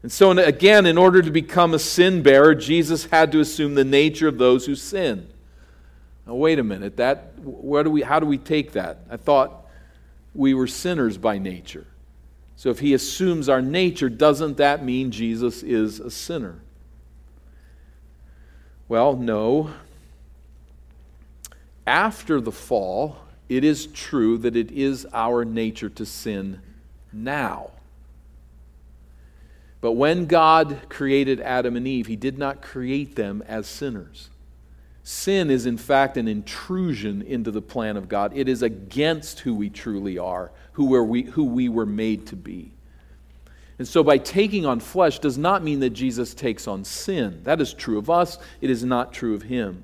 And 0.04 0.12
so, 0.12 0.32
again, 0.32 0.86
in 0.86 0.98
order 0.98 1.22
to 1.22 1.32
become 1.32 1.74
a 1.74 1.80
sin 1.80 2.22
bearer, 2.22 2.54
Jesus 2.54 3.06
had 3.06 3.32
to 3.32 3.40
assume 3.40 3.76
the 3.76 3.86
nature 3.86 4.28
of 4.28 4.38
those 4.38 4.66
who 4.66 4.76
sin. 4.76 5.30
Now, 6.26 6.36
wait 6.36 6.60
a 6.60 6.64
minute. 6.64 6.98
That, 6.98 7.34
where 7.40 7.84
do 7.84 7.90
we, 7.90 8.02
how 8.02 8.20
do 8.20 8.26
we 8.26 8.38
take 8.38 8.74
that? 8.74 9.00
I 9.10 9.18
thought 9.18 9.66
we 10.34 10.54
were 10.54 10.68
sinners 10.68 11.18
by 11.18 11.38
nature. 11.38 11.88
So 12.56 12.70
if 12.70 12.80
he 12.80 12.94
assumes 12.94 13.50
our 13.50 13.62
nature, 13.62 14.10
doesn't 14.10 14.58
that 14.58 14.84
mean 14.84 15.12
Jesus 15.12 15.64
is 15.64 16.00
a 16.00 16.12
sinner? 16.12 16.62
Well, 18.88 19.16
no. 19.16 19.72
After 21.86 22.40
the 22.40 22.52
fall, 22.52 23.18
it 23.50 23.64
is 23.64 23.88
true 23.88 24.38
that 24.40 24.56
it 24.56 24.72
is 24.72 25.06
our 25.14 25.44
nature 25.44 25.90
to 25.90 26.06
sin 26.06 26.62
now. 27.12 27.72
But 29.82 29.94
when 29.94 30.28
God 30.28 30.80
created 30.88 31.42
Adam 31.42 31.76
and 31.76 31.86
Eve, 31.86 32.08
he 32.08 32.16
did 32.16 32.38
not 32.38 32.62
create 32.62 33.18
them 33.18 33.44
as 33.48 33.68
sinners. 33.68 34.30
Sin 35.04 35.50
is, 35.50 35.66
in 35.66 35.78
fact, 35.78 36.16
an 36.16 36.30
intrusion 36.30 37.22
into 37.24 37.52
the 37.52 37.62
plan 37.62 37.98
of 37.98 38.08
God. 38.08 38.32
It 38.36 38.48
is 38.48 38.62
against 38.62 39.42
who 39.42 39.54
we 39.54 39.70
truly 39.70 40.18
are, 40.18 40.52
who, 40.74 41.04
we, 41.04 41.24
who 41.24 41.44
we 41.44 41.68
were 41.68 41.86
made 41.86 42.26
to 42.28 42.38
be. 42.38 42.72
And 43.78 43.88
so, 43.88 44.02
by 44.02 44.18
taking 44.18 44.66
on 44.66 44.80
flesh 44.80 45.20
does 45.20 45.38
not 45.38 45.62
mean 45.62 45.82
that 45.82 45.90
Jesus 45.90 46.34
takes 46.34 46.70
on 46.70 46.86
sin. 46.86 47.42
That 47.44 47.60
is 47.60 47.74
true 47.74 47.98
of 47.98 48.10
us, 48.10 48.38
it 48.62 48.70
is 48.70 48.86
not 48.86 49.12
true 49.12 49.36
of 49.36 49.44
him. 49.44 49.84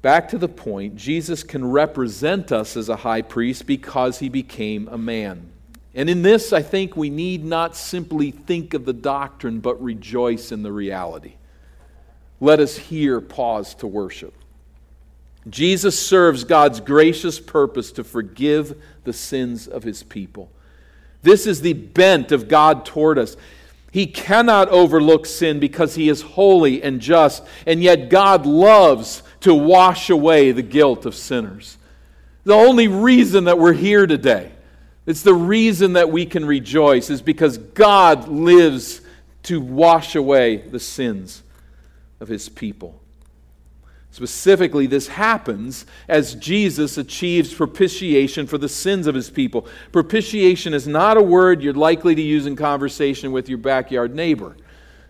Back 0.00 0.28
to 0.28 0.38
the 0.38 0.48
point, 0.48 0.94
Jesus 0.94 1.42
can 1.42 1.68
represent 1.68 2.52
us 2.52 2.76
as 2.76 2.90
a 2.90 2.96
high 2.96 3.22
priest 3.22 3.66
because 3.66 4.18
he 4.18 4.28
became 4.28 4.86
a 4.88 4.98
man. 4.98 5.50
And 5.94 6.10
in 6.10 6.22
this, 6.22 6.52
I 6.52 6.62
think 6.62 6.96
we 6.96 7.08
need 7.10 7.44
not 7.44 7.74
simply 7.74 8.30
think 8.30 8.74
of 8.74 8.84
the 8.84 8.92
doctrine, 8.92 9.60
but 9.60 9.82
rejoice 9.82 10.52
in 10.52 10.62
the 10.62 10.72
reality 10.72 11.36
let 12.40 12.60
us 12.60 12.76
here 12.76 13.20
pause 13.20 13.74
to 13.76 13.86
worship. 13.86 14.34
Jesus 15.48 15.98
serves 15.98 16.44
God's 16.44 16.80
gracious 16.80 17.38
purpose 17.38 17.92
to 17.92 18.04
forgive 18.04 18.80
the 19.04 19.12
sins 19.12 19.68
of 19.68 19.82
his 19.82 20.02
people. 20.02 20.50
This 21.22 21.46
is 21.46 21.60
the 21.60 21.74
bent 21.74 22.32
of 22.32 22.48
God 22.48 22.84
toward 22.84 23.18
us. 23.18 23.36
He 23.90 24.06
cannot 24.06 24.68
overlook 24.70 25.26
sin 25.26 25.60
because 25.60 25.94
he 25.94 26.08
is 26.08 26.22
holy 26.22 26.82
and 26.82 27.00
just, 27.00 27.44
and 27.66 27.82
yet 27.82 28.08
God 28.08 28.44
loves 28.44 29.22
to 29.40 29.54
wash 29.54 30.10
away 30.10 30.52
the 30.52 30.62
guilt 30.62 31.06
of 31.06 31.14
sinners. 31.14 31.78
The 32.44 32.54
only 32.54 32.88
reason 32.88 33.44
that 33.44 33.58
we're 33.58 33.72
here 33.72 34.06
today, 34.06 34.52
it's 35.06 35.22
the 35.22 35.34
reason 35.34 35.92
that 35.92 36.10
we 36.10 36.26
can 36.26 36.44
rejoice, 36.44 37.08
is 37.08 37.22
because 37.22 37.58
God 37.58 38.28
lives 38.28 39.00
to 39.44 39.60
wash 39.60 40.16
away 40.16 40.56
the 40.56 40.80
sins 40.80 41.42
of 42.24 42.28
his 42.28 42.48
people. 42.48 42.98
Specifically, 44.10 44.86
this 44.86 45.08
happens 45.08 45.84
as 46.08 46.36
Jesus 46.36 46.96
achieves 46.96 47.52
propitiation 47.52 48.46
for 48.46 48.56
the 48.56 48.68
sins 48.68 49.06
of 49.06 49.14
his 49.14 49.28
people. 49.28 49.66
Propitiation 49.92 50.72
is 50.72 50.88
not 50.88 51.18
a 51.18 51.22
word 51.22 51.62
you're 51.62 51.74
likely 51.74 52.14
to 52.14 52.22
use 52.22 52.46
in 52.46 52.56
conversation 52.56 53.30
with 53.30 53.50
your 53.50 53.58
backyard 53.58 54.14
neighbor. 54.14 54.56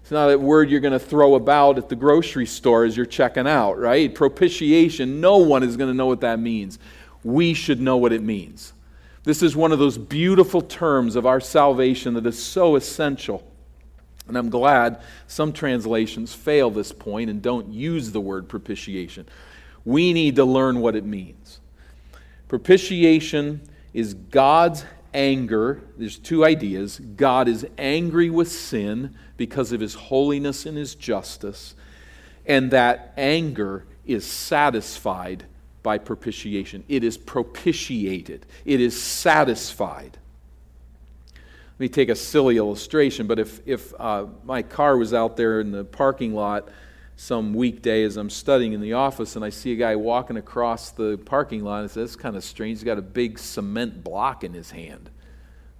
It's 0.00 0.10
not 0.10 0.32
a 0.32 0.38
word 0.38 0.70
you're 0.70 0.80
going 0.80 0.92
to 0.92 0.98
throw 0.98 1.36
about 1.36 1.78
at 1.78 1.88
the 1.88 1.94
grocery 1.94 2.46
store 2.46 2.84
as 2.84 2.96
you're 2.96 3.06
checking 3.06 3.46
out, 3.46 3.78
right? 3.78 4.12
Propitiation, 4.12 5.20
no 5.20 5.36
one 5.36 5.62
is 5.62 5.76
going 5.76 5.90
to 5.90 5.96
know 5.96 6.06
what 6.06 6.22
that 6.22 6.40
means. 6.40 6.80
we 7.22 7.54
should 7.54 7.80
know 7.80 7.96
what 7.96 8.12
it 8.12 8.22
means. 8.22 8.72
This 9.22 9.42
is 9.42 9.54
one 9.54 9.70
of 9.70 9.78
those 9.78 9.96
beautiful 9.96 10.60
terms 10.60 11.14
of 11.14 11.24
our 11.24 11.40
salvation 11.40 12.14
that 12.14 12.26
is 12.26 12.42
so 12.42 12.74
essential. 12.74 13.46
And 14.26 14.38
I'm 14.38 14.48
glad 14.48 15.00
some 15.26 15.52
translations 15.52 16.32
fail 16.32 16.70
this 16.70 16.92
point 16.92 17.30
and 17.30 17.42
don't 17.42 17.72
use 17.72 18.12
the 18.12 18.20
word 18.20 18.48
propitiation. 18.48 19.26
We 19.84 20.12
need 20.12 20.36
to 20.36 20.44
learn 20.44 20.80
what 20.80 20.96
it 20.96 21.04
means. 21.04 21.60
Propitiation 22.48 23.60
is 23.92 24.14
God's 24.14 24.84
anger. 25.12 25.82
There's 25.96 26.18
two 26.18 26.44
ideas. 26.44 26.98
God 26.98 27.48
is 27.48 27.66
angry 27.78 28.30
with 28.30 28.50
sin 28.50 29.14
because 29.36 29.72
of 29.72 29.80
his 29.80 29.94
holiness 29.94 30.66
and 30.66 30.76
his 30.76 30.94
justice, 30.94 31.74
and 32.46 32.70
that 32.70 33.12
anger 33.16 33.84
is 34.06 34.26
satisfied 34.26 35.44
by 35.82 35.98
propitiation. 35.98 36.84
It 36.88 37.04
is 37.04 37.18
propitiated, 37.18 38.46
it 38.64 38.80
is 38.80 39.00
satisfied. 39.00 40.18
Let 41.74 41.80
me 41.80 41.88
take 41.88 42.08
a 42.08 42.14
silly 42.14 42.56
illustration, 42.56 43.26
but 43.26 43.40
if, 43.40 43.60
if 43.66 43.92
uh, 43.98 44.26
my 44.44 44.62
car 44.62 44.96
was 44.96 45.12
out 45.12 45.36
there 45.36 45.60
in 45.60 45.72
the 45.72 45.84
parking 45.84 46.32
lot 46.32 46.68
some 47.16 47.52
weekday 47.52 48.04
as 48.04 48.16
I'm 48.16 48.30
studying 48.30 48.74
in 48.74 48.80
the 48.80 48.92
office 48.92 49.34
and 49.34 49.44
I 49.44 49.50
see 49.50 49.72
a 49.72 49.76
guy 49.76 49.96
walking 49.96 50.36
across 50.36 50.92
the 50.92 51.18
parking 51.18 51.64
lot 51.64 51.80
and 51.80 51.90
I 51.90 51.92
say, 51.92 52.00
That's 52.00 52.14
kind 52.14 52.36
of 52.36 52.44
strange. 52.44 52.78
He's 52.78 52.84
got 52.84 52.98
a 52.98 53.02
big 53.02 53.40
cement 53.40 54.04
block 54.04 54.44
in 54.44 54.52
his 54.52 54.70
hand. 54.70 55.10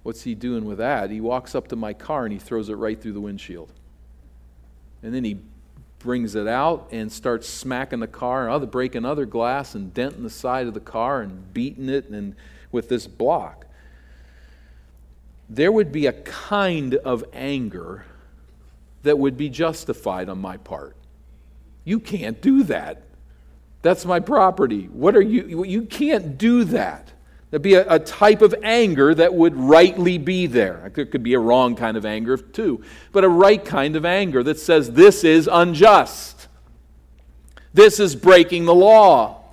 What's 0.03 0.23
he 0.23 0.35
doing 0.35 0.65
with 0.65 0.79
that? 0.79 1.11
He 1.11 1.21
walks 1.21 1.55
up 1.55 1.69
to 1.69 1.77
my 1.77 1.93
car 1.93 2.25
and 2.25 2.33
he 2.33 2.39
throws 2.39 2.67
it 2.67 2.75
right 2.75 3.01
through 3.01 3.13
the 3.13 3.21
windshield. 3.21 3.71
And 5.01 5.15
then 5.15 5.23
he 5.23 5.39
brings 5.99 6.35
it 6.35 6.47
out 6.47 6.89
and 6.91 7.09
starts 7.09 7.47
smacking 7.47 8.01
the 8.01 8.07
car, 8.07 8.49
other 8.49 8.67
breaking 8.67 9.05
other 9.05 9.25
glass 9.25 9.75
and 9.75 9.93
denting 9.93 10.23
the 10.23 10.29
side 10.29 10.67
of 10.67 10.73
the 10.73 10.81
car 10.81 11.21
and 11.21 11.53
beating 11.53 11.87
it 11.87 12.09
and 12.09 12.35
with 12.71 12.89
this 12.89 13.07
block. 13.07 13.64
There 15.49 15.71
would 15.71 15.91
be 15.91 16.07
a 16.07 16.13
kind 16.13 16.95
of 16.95 17.23
anger 17.33 18.05
that 19.03 19.17
would 19.19 19.37
be 19.37 19.49
justified 19.49 20.29
on 20.29 20.39
my 20.39 20.57
part. 20.57 20.95
You 21.83 21.99
can't 21.99 22.41
do 22.41 22.63
that. 22.63 23.03
That's 23.81 24.05
my 24.05 24.19
property. 24.19 24.85
What 24.85 25.15
are 25.15 25.21
you 25.21 25.63
you 25.63 25.83
can't 25.83 26.37
do 26.39 26.63
that. 26.65 27.11
There'd 27.51 27.61
be 27.61 27.75
a, 27.75 27.87
a, 27.87 27.99
type 27.99 28.41
of 28.41 28.55
anger 28.63 29.13
that 29.13 29.33
would 29.33 29.55
rightly 29.55 30.17
be 30.17 30.47
there. 30.47 30.91
It 30.97 31.11
could 31.11 31.23
be 31.23 31.35
a 31.35 31.39
wrong 31.39 31.75
kind 31.75 31.95
of 31.95 32.05
anger 32.05 32.35
too, 32.35 32.83
but 33.11 33.23
a 33.23 33.29
right 33.29 33.63
kind 33.63 33.95
of 33.95 34.03
anger 34.03 34.41
that 34.43 34.59
says 34.59 34.91
this 34.91 35.23
is 35.23 35.47
unjust. 35.49 36.47
This 37.73 37.99
is 37.99 38.15
breaking 38.15 38.65
the 38.65 38.73
law. 38.73 39.43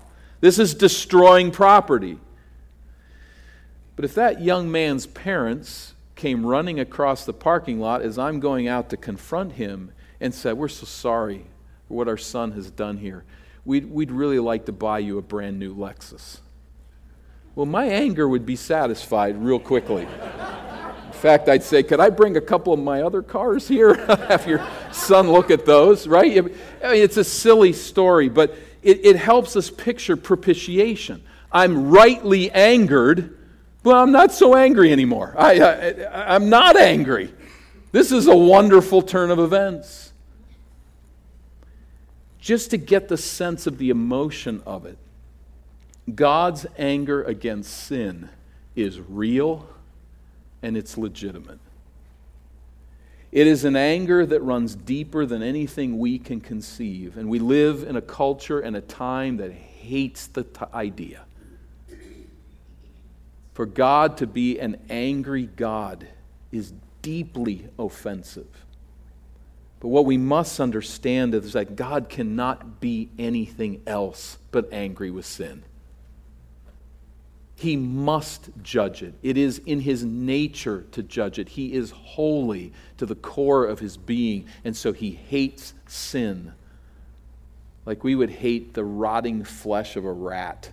This 0.40 0.59
is 0.59 0.74
destroying 0.74 1.50
property. 1.50 2.18
But 4.03 4.11
if 4.11 4.17
that 4.17 4.43
young 4.43 4.69
man's 4.69 5.07
parents 5.07 5.95
came 6.17 6.45
running 6.45 6.81
across 6.81 7.25
the 7.25 7.33
parking 7.33 7.79
lot 7.79 8.03
as 8.03 8.19
I'm 8.19 8.41
going 8.41 8.67
out 8.67 8.91
to 8.91 8.97
confront 8.97 9.53
him 9.53 9.93
and 10.21 10.35
said, 10.35 10.57
We're 10.57 10.67
so 10.67 10.87
sorry 10.87 11.47
for 11.87 11.99
what 11.99 12.09
our 12.09 12.17
son 12.17 12.51
has 12.51 12.69
done 12.73 12.97
here, 12.97 13.23
we'd, 13.65 13.88
we'd 13.88 14.11
really 14.11 14.41
like 14.41 14.67
to 14.67 14.73
buy 14.73 14.99
you 14.99 15.19
a 15.19 15.23
brand 15.23 15.61
new 15.61 15.73
Lexus. 15.73 16.41
Well, 17.55 17.67
my 17.67 17.85
anger 17.85 18.29
would 18.29 18.45
be 18.45 18.57
satisfied 18.57 19.37
real 19.41 19.61
quickly. 19.61 20.03
In 20.03 21.12
fact, 21.12 21.49
I'd 21.49 21.62
say, 21.62 21.85
Could 21.85 22.01
I 22.01 22.11
bring 22.11 22.37
a 22.37 22.41
couple 22.41 22.73
of 22.73 22.81
my 22.81 23.03
other 23.03 23.23
cars 23.23 23.69
here? 23.69 23.95
Have 24.27 24.49
your 24.49 24.67
son 24.91 25.31
look 25.31 25.49
at 25.53 25.65
those, 25.65 26.09
right? 26.09 26.38
I 26.38 26.41
mean, 26.41 26.53
it's 26.83 27.19
a 27.19 27.25
silly 27.25 27.73
story, 27.73 28.29
but 28.29 28.53
it, 28.83 29.07
it 29.07 29.15
helps 29.15 29.55
us 29.55 29.71
picture 29.71 30.17
propitiation. 30.17 31.23
I'm 31.53 31.93
rightly 31.93 32.51
angered, 32.51 33.38
but 33.83 33.97
I'm 33.97 34.12
not 34.12 34.33
so 34.33 34.57
angry 34.57 34.92
anymore. 34.92 35.35
I, 35.37 35.61
I, 35.61 36.35
I'm 36.35 36.49
not 36.49 36.77
angry. 36.77 37.33
This 37.90 38.12
is 38.12 38.27
a 38.27 38.37
wonderful 38.37 39.03
turn 39.03 39.31
of 39.31 39.38
events. 39.38 40.12
Just 42.38 42.71
to 42.71 42.77
get 42.77 43.09
the 43.09 43.16
sense 43.16 43.66
of 43.66 43.79
the 43.79 43.90
emotion 43.90 44.62
of 44.66 44.87
it. 44.87 44.99
God's 46.14 46.66
anger 46.79 47.23
against 47.23 47.73
sin 47.73 48.29
is 48.75 48.99
real 49.01 49.68
and 50.62 50.77
it's 50.77 50.97
legitimate. 50.97 51.61
It 53.31 53.47
is 53.47 53.64
an 53.64 53.77
anger 53.77 54.27
that 54.27 54.40
runs 54.40 54.75
deeper 54.75 55.25
than 55.25 55.42
anything 55.42 55.99
we 55.99 56.18
can 56.18 56.40
conceive. 56.40 57.16
And 57.16 57.29
we 57.29 57.38
live 57.38 57.83
in 57.83 57.97
a 57.97 58.03
culture 58.03 58.61
and 58.61 58.77
a 58.77 58.81
time 58.81 59.38
that 59.38 59.53
hates 59.53 60.27
the 60.27 60.45
t- 60.45 60.64
idea. 60.75 61.25
For 63.55 63.67
God 63.67 64.17
to 64.19 64.27
be 64.27 64.59
an 64.59 64.81
angry 64.88 65.47
God 65.47 66.07
is 66.51 66.73
deeply 67.03 67.69
offensive. 67.79 68.65
But 69.81 69.88
what 69.88 70.07
we 70.07 70.17
must 70.17 70.61
understand 70.61 71.35
is 71.35 71.53
that 71.55 71.77
God 71.77 72.09
cannot 72.09 72.81
be 72.81 73.11
anything 73.19 73.83
else 73.87 74.38
but 74.53 74.73
angry 74.73 75.11
with 75.11 75.27
sin. 75.27 75.65
He 77.57 77.77
must 77.77 78.51
judge 78.62 79.03
it. 79.03 79.15
It 79.23 79.37
is 79.37 79.59
in 79.67 79.81
his 79.81 80.05
nature 80.05 80.85
to 80.93 81.03
judge 81.03 81.38
it. 81.38 81.49
He 81.51 81.75
is 81.75 81.91
holy 81.91 82.73
to 82.97 83.07
the 83.07 83.15
core 83.15 83.67
of 83.67 83.79
his 83.79 83.97
being, 83.97 84.47
and 84.65 84.77
so 84.77 84.93
he 84.93 85.11
hates 85.11 85.75
sin. 85.87 86.53
Like 87.85 88.03
we 88.03 88.15
would 88.15 88.31
hate 88.31 88.75
the 88.75 88.85
rotting 88.85 89.45
flesh 89.45 89.97
of 89.97 90.05
a 90.05 90.12
rat 90.12 90.73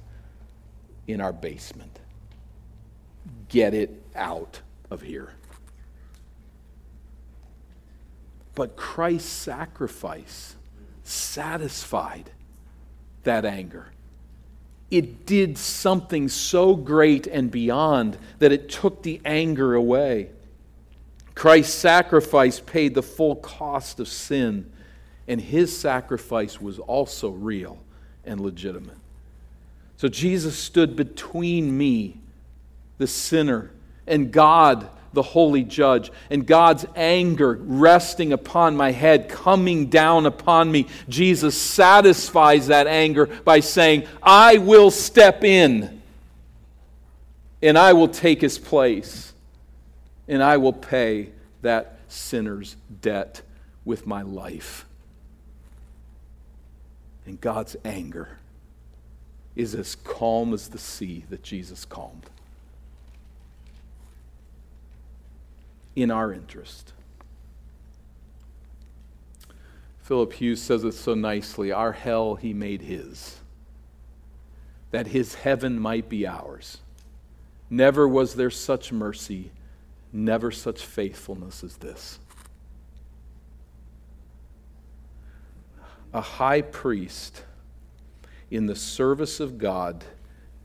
in 1.07 1.21
our 1.21 1.33
basement. 1.33 1.98
Get 3.49 3.73
it 3.73 4.01
out 4.15 4.61
of 4.89 5.01
here. 5.01 5.33
But 8.55 8.75
Christ's 8.75 9.29
sacrifice 9.29 10.55
satisfied 11.03 12.31
that 13.23 13.45
anger 13.45 13.91
it 14.91 15.25
did 15.25 15.57
something 15.57 16.27
so 16.29 16.75
great 16.75 17.27
and 17.27 17.51
beyond 17.51 18.17
that 18.39 18.51
it 18.51 18.69
took 18.69 19.03
the 19.03 19.21
anger 19.23 19.75
away. 19.75 20.31
Christ's 21.35 21.75
sacrifice 21.75 22.59
paid 22.59 22.95
the 22.95 23.03
full 23.03 23.35
cost 23.35 23.99
of 23.99 24.07
sin, 24.07 24.71
and 25.27 25.39
his 25.39 25.77
sacrifice 25.77 26.59
was 26.59 26.79
also 26.79 27.29
real 27.29 27.77
and 28.25 28.41
legitimate. 28.41 28.97
So 29.97 30.07
Jesus 30.07 30.57
stood 30.57 30.95
between 30.95 31.77
me, 31.77 32.19
the 32.99 33.07
sinner, 33.07 33.71
and 34.05 34.31
God 34.31 34.87
the 35.13 35.21
holy 35.23 35.63
judge, 35.63 36.11
and 36.29 36.45
God's 36.45 36.85
anger 36.95 37.59
resting 37.61 38.33
upon 38.33 38.77
my 38.77 38.91
head, 38.91 39.29
coming 39.29 39.87
down 39.87 40.25
upon 40.25 40.71
me. 40.71 40.87
Jesus 41.07 41.59
satisfies 41.59 42.67
that 42.67 42.87
anger 42.87 43.25
by 43.25 43.59
saying, 43.59 44.05
I 44.21 44.57
will 44.57 44.91
step 44.91 45.43
in 45.43 46.01
and 47.61 47.77
I 47.77 47.93
will 47.93 48.07
take 48.07 48.41
his 48.41 48.57
place 48.57 49.33
and 50.27 50.43
I 50.43 50.57
will 50.57 50.73
pay 50.73 51.29
that 51.61 51.99
sinner's 52.07 52.75
debt 53.01 53.41
with 53.83 54.05
my 54.05 54.21
life. 54.21 54.85
And 57.25 57.39
God's 57.41 57.75
anger 57.83 58.37
is 59.55 59.75
as 59.75 59.95
calm 59.95 60.53
as 60.53 60.69
the 60.69 60.77
sea 60.77 61.25
that 61.29 61.43
Jesus 61.43 61.85
calmed. 61.85 62.29
In 66.01 66.11
our 66.11 66.33
interest. 66.33 66.93
Philip 70.01 70.33
Hughes 70.33 70.61
says 70.61 70.83
it 70.83 70.93
so 70.93 71.13
nicely 71.13 71.71
our 71.71 71.91
hell 71.91 72.35
he 72.35 72.53
made 72.53 72.81
his, 72.81 73.37
that 74.91 75.07
his 75.07 75.35
heaven 75.35 75.79
might 75.79 76.09
be 76.09 76.25
ours. 76.25 76.79
Never 77.69 78.07
was 78.07 78.33
there 78.33 78.49
such 78.49 78.91
mercy, 78.91 79.51
never 80.11 80.49
such 80.49 80.83
faithfulness 80.83 81.63
as 81.63 81.77
this. 81.77 82.17
A 86.11 86.21
high 86.21 86.63
priest 86.63 87.43
in 88.49 88.65
the 88.65 88.75
service 88.75 89.39
of 89.39 89.59
God 89.59 90.03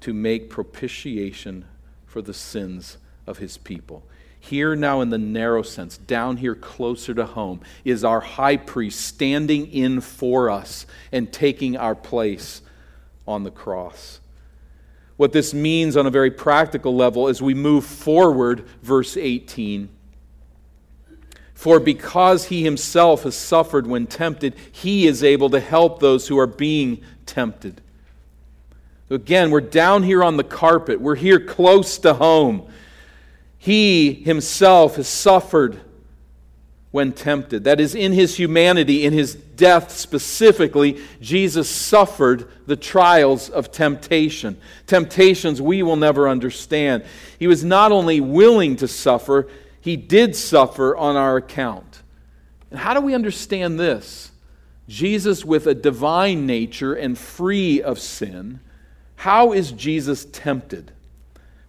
to 0.00 0.14
make 0.14 0.48
propitiation 0.48 1.66
for 2.06 2.22
the 2.22 2.32
sins 2.32 2.96
of 3.26 3.38
his 3.38 3.58
people. 3.58 4.04
Here, 4.50 4.76
now 4.76 5.00
in 5.00 5.08
the 5.08 5.16
narrow 5.16 5.62
sense, 5.62 5.96
down 5.96 6.36
here 6.36 6.54
closer 6.54 7.14
to 7.14 7.24
home, 7.24 7.60
is 7.82 8.04
our 8.04 8.20
high 8.20 8.58
priest 8.58 9.00
standing 9.00 9.72
in 9.72 10.02
for 10.02 10.50
us 10.50 10.84
and 11.12 11.32
taking 11.32 11.78
our 11.78 11.94
place 11.94 12.60
on 13.26 13.44
the 13.44 13.50
cross. 13.50 14.20
What 15.16 15.32
this 15.32 15.54
means 15.54 15.96
on 15.96 16.06
a 16.06 16.10
very 16.10 16.30
practical 16.30 16.94
level 16.94 17.28
as 17.28 17.40
we 17.40 17.54
move 17.54 17.86
forward, 17.86 18.68
verse 18.82 19.16
18. 19.16 19.88
For 21.54 21.80
because 21.80 22.44
he 22.46 22.62
himself 22.62 23.22
has 23.22 23.34
suffered 23.34 23.86
when 23.86 24.06
tempted, 24.06 24.56
he 24.70 25.06
is 25.06 25.24
able 25.24 25.48
to 25.50 25.60
help 25.60 26.00
those 26.00 26.28
who 26.28 26.38
are 26.38 26.46
being 26.46 27.00
tempted. 27.24 27.80
Again, 29.08 29.50
we're 29.50 29.62
down 29.62 30.02
here 30.02 30.22
on 30.22 30.36
the 30.36 30.44
carpet. 30.44 31.00
We're 31.00 31.14
here 31.14 31.40
close 31.40 31.96
to 32.00 32.12
home. 32.12 32.68
He 33.64 34.12
himself 34.12 34.96
has 34.96 35.08
suffered 35.08 35.80
when 36.90 37.12
tempted. 37.12 37.64
That 37.64 37.80
is, 37.80 37.94
in 37.94 38.12
his 38.12 38.36
humanity, 38.36 39.06
in 39.06 39.14
his 39.14 39.34
death 39.34 39.90
specifically, 39.90 41.00
Jesus 41.22 41.66
suffered 41.66 42.46
the 42.66 42.76
trials 42.76 43.48
of 43.48 43.72
temptation. 43.72 44.58
Temptations 44.86 45.62
we 45.62 45.82
will 45.82 45.96
never 45.96 46.28
understand. 46.28 47.06
He 47.38 47.46
was 47.46 47.64
not 47.64 47.90
only 47.90 48.20
willing 48.20 48.76
to 48.76 48.86
suffer, 48.86 49.48
he 49.80 49.96
did 49.96 50.36
suffer 50.36 50.94
on 50.94 51.16
our 51.16 51.38
account. 51.38 52.02
And 52.70 52.78
how 52.78 52.92
do 52.92 53.00
we 53.00 53.14
understand 53.14 53.80
this? 53.80 54.30
Jesus, 54.88 55.42
with 55.42 55.66
a 55.66 55.74
divine 55.74 56.44
nature 56.44 56.92
and 56.92 57.16
free 57.16 57.80
of 57.80 57.98
sin, 57.98 58.60
how 59.16 59.52
is 59.52 59.72
Jesus 59.72 60.26
tempted? 60.26 60.92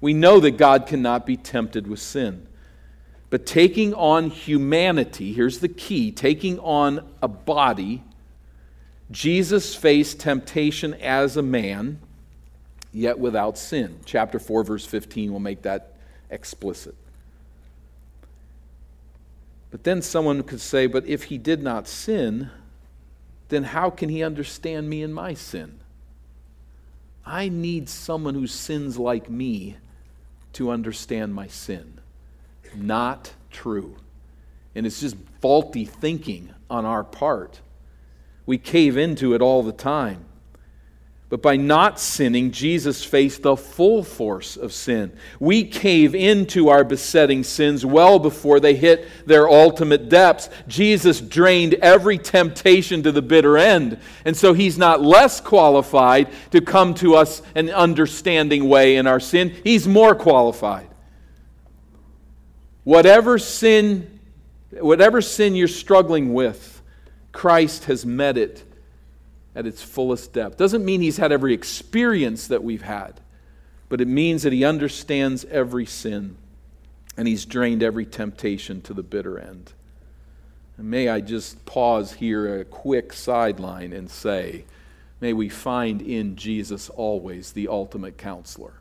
We 0.05 0.13
know 0.13 0.39
that 0.41 0.51
God 0.51 0.85
cannot 0.85 1.25
be 1.25 1.35
tempted 1.35 1.87
with 1.87 1.99
sin. 1.99 2.45
But 3.31 3.47
taking 3.47 3.91
on 3.95 4.29
humanity, 4.29 5.33
here's 5.33 5.61
the 5.61 5.67
key 5.67 6.11
taking 6.11 6.59
on 6.59 7.03
a 7.23 7.27
body, 7.27 8.03
Jesus 9.09 9.73
faced 9.73 10.19
temptation 10.19 10.93
as 10.93 11.37
a 11.37 11.41
man, 11.41 11.99
yet 12.93 13.17
without 13.17 13.57
sin. 13.57 13.99
Chapter 14.05 14.37
4, 14.37 14.63
verse 14.63 14.85
15 14.85 15.33
will 15.33 15.39
make 15.39 15.63
that 15.63 15.95
explicit. 16.29 16.93
But 19.71 19.85
then 19.85 20.03
someone 20.03 20.43
could 20.43 20.61
say, 20.61 20.85
but 20.85 21.07
if 21.07 21.23
he 21.23 21.39
did 21.39 21.63
not 21.63 21.87
sin, 21.87 22.51
then 23.49 23.63
how 23.63 23.89
can 23.89 24.09
he 24.09 24.21
understand 24.21 24.87
me 24.87 25.01
and 25.01 25.15
my 25.15 25.33
sin? 25.33 25.79
I 27.25 27.49
need 27.49 27.89
someone 27.89 28.35
who 28.35 28.45
sins 28.45 28.99
like 28.99 29.31
me 29.31 29.77
to 30.55 30.71
understand 30.71 31.33
my 31.33 31.47
sin. 31.47 31.99
Not 32.75 33.33
true. 33.51 33.95
And 34.73 34.85
it's 34.85 34.99
just 34.99 35.15
faulty 35.41 35.85
thinking 35.85 36.53
on 36.69 36.85
our 36.85 37.03
part. 37.03 37.61
We 38.45 38.57
cave 38.57 38.97
into 38.97 39.33
it 39.33 39.41
all 39.41 39.63
the 39.63 39.71
time. 39.71 40.25
But 41.27 41.41
by 41.41 41.55
not 41.55 41.99
sinning, 41.99 42.51
Jesus 42.51 43.03
faced 43.03 43.41
the 43.41 43.57
full 43.57 44.03
force 44.03 44.57
of 44.57 44.71
sin. 44.71 45.11
We 45.39 45.63
cave 45.63 46.13
into 46.13 46.69
our 46.69 46.83
besetting 46.83 47.43
sins 47.43 47.83
well 47.83 48.19
before 48.19 48.59
they 48.59 48.75
hit 48.75 49.07
their 49.25 49.49
ultimate 49.49 50.07
depths. 50.07 50.49
Jesus 50.67 51.19
drained 51.19 51.73
every 51.75 52.19
temptation 52.19 53.01
to 53.03 53.11
the 53.11 53.23
bitter 53.23 53.57
end. 53.57 53.99
And 54.23 54.37
so 54.37 54.53
he's 54.53 54.77
not 54.77 55.01
less 55.01 55.41
qualified 55.41 56.31
to 56.51 56.61
come 56.61 56.93
to 56.95 57.15
us 57.15 57.41
an 57.55 57.71
understanding 57.71 58.69
way 58.69 58.95
in 58.97 59.07
our 59.07 59.19
sin, 59.19 59.55
he's 59.63 59.87
more 59.87 60.13
qualified. 60.13 60.89
Whatever 62.83 63.39
sin, 63.39 64.19
whatever 64.69 65.21
sin 65.21 65.55
you're 65.55 65.67
struggling 65.67 66.35
with, 66.35 66.83
Christ 67.31 67.85
has 67.85 68.05
met 68.05 68.37
it 68.37 68.63
at 69.55 69.65
its 69.65 69.81
fullest 69.81 70.33
depth. 70.33 70.57
Doesn't 70.57 70.83
mean 70.83 71.01
he's 71.01 71.17
had 71.17 71.31
every 71.31 71.53
experience 71.53 72.47
that 72.47 72.63
we've 72.63 72.81
had, 72.81 73.21
but 73.89 74.01
it 74.01 74.07
means 74.07 74.43
that 74.43 74.53
he 74.53 74.65
understands 74.65 75.45
every 75.45 75.85
sin 75.85 76.37
and 77.17 77.27
he's 77.27 77.45
drained 77.45 77.81
every 77.81 78.05
temptation 78.05 78.81
to 78.81 78.93
the 78.93 79.03
bitter 79.03 79.39
end. 79.39 79.71
And 80.77 80.89
may 80.89 81.07
I 81.07 81.21
just 81.21 81.65
pause 81.65 82.13
here 82.13 82.59
a 82.59 82.65
quick 82.65 83.13
sideline 83.13 83.93
and 83.93 84.09
say, 84.09 84.65
may 85.21 85.31
we 85.31 85.47
find 85.47 86.01
in 86.01 86.35
Jesus 86.35 86.89
always 86.89 87.53
the 87.53 87.69
ultimate 87.69 88.17
counselor. 88.17 88.73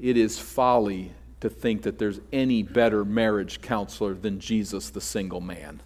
It 0.00 0.16
is 0.16 0.38
folly 0.40 1.12
to 1.40 1.48
think 1.48 1.82
that 1.82 1.98
there's 1.98 2.20
any 2.32 2.64
better 2.64 3.04
marriage 3.04 3.60
counselor 3.60 4.14
than 4.14 4.40
Jesus, 4.40 4.90
the 4.90 5.00
single 5.00 5.40
man. 5.40 5.80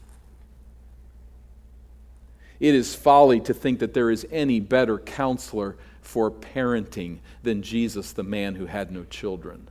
It 2.61 2.75
is 2.75 2.95
folly 2.95 3.41
to 3.41 3.55
think 3.55 3.79
that 3.79 3.95
there 3.95 4.11
is 4.11 4.27
any 4.31 4.61
better 4.61 4.99
counselor 4.99 5.77
for 6.03 6.31
parenting 6.31 7.19
than 7.43 7.63
Jesus, 7.63 8.13
the 8.13 8.25
man 8.25 8.57
who 8.57 8.67
had 8.67 8.91
no 8.91 9.05
children. 9.05 9.69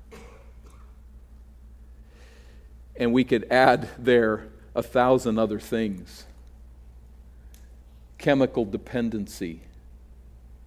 And 2.95 3.13
we 3.13 3.23
could 3.23 3.45
add 3.52 3.89
there 3.97 4.47
a 4.73 4.84
thousand 4.84 5.38
other 5.38 5.60
things 5.60 6.26
chemical 8.17 8.65
dependency. 8.65 9.62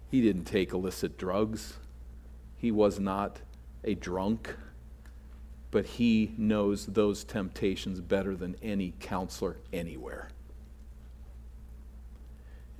He 0.09 0.21
didn't 0.21 0.45
take 0.45 0.73
illicit 0.73 1.17
drugs, 1.17 1.73
he 2.57 2.71
was 2.71 2.99
not 2.99 3.39
a 3.83 3.95
drunk, 3.95 4.55
but 5.71 5.85
he 5.85 6.33
knows 6.37 6.85
those 6.85 7.23
temptations 7.23 7.99
better 7.99 8.35
than 8.35 8.55
any 8.61 8.93
counselor 8.99 9.57
anywhere. 9.73 10.29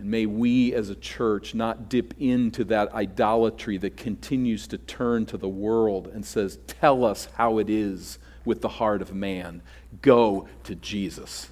And 0.02 0.10
may 0.10 0.26
we 0.26 0.74
as 0.74 0.90
a 0.90 0.96
church 0.96 1.54
not 1.54 1.88
dip 1.88 2.16
into 2.20 2.64
that 2.64 2.92
idolatry 2.92 3.78
that 3.78 3.98
continues 3.98 4.66
to 4.70 4.80
turn 4.80 5.28
to 5.28 5.38
the 5.38 5.48
world 5.48 6.08
and 6.08 6.26
says, 6.26 6.58
Tell 6.66 7.06
us 7.06 7.28
how 7.36 7.60
it 7.60 7.70
is 7.70 8.18
with 8.44 8.62
the 8.62 8.68
heart 8.68 9.04
of 9.04 9.14
man. 9.14 9.62
Go 10.02 10.48
to 10.64 10.74
Jesus. 10.74 11.52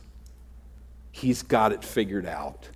He's 1.11 1.43
got 1.43 1.71
it 1.71 1.83
figured 1.83 2.25
out. 2.25 2.69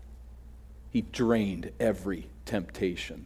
He 0.92 1.02
drained 1.02 1.72
every 1.80 2.28
temptation. 2.46 3.26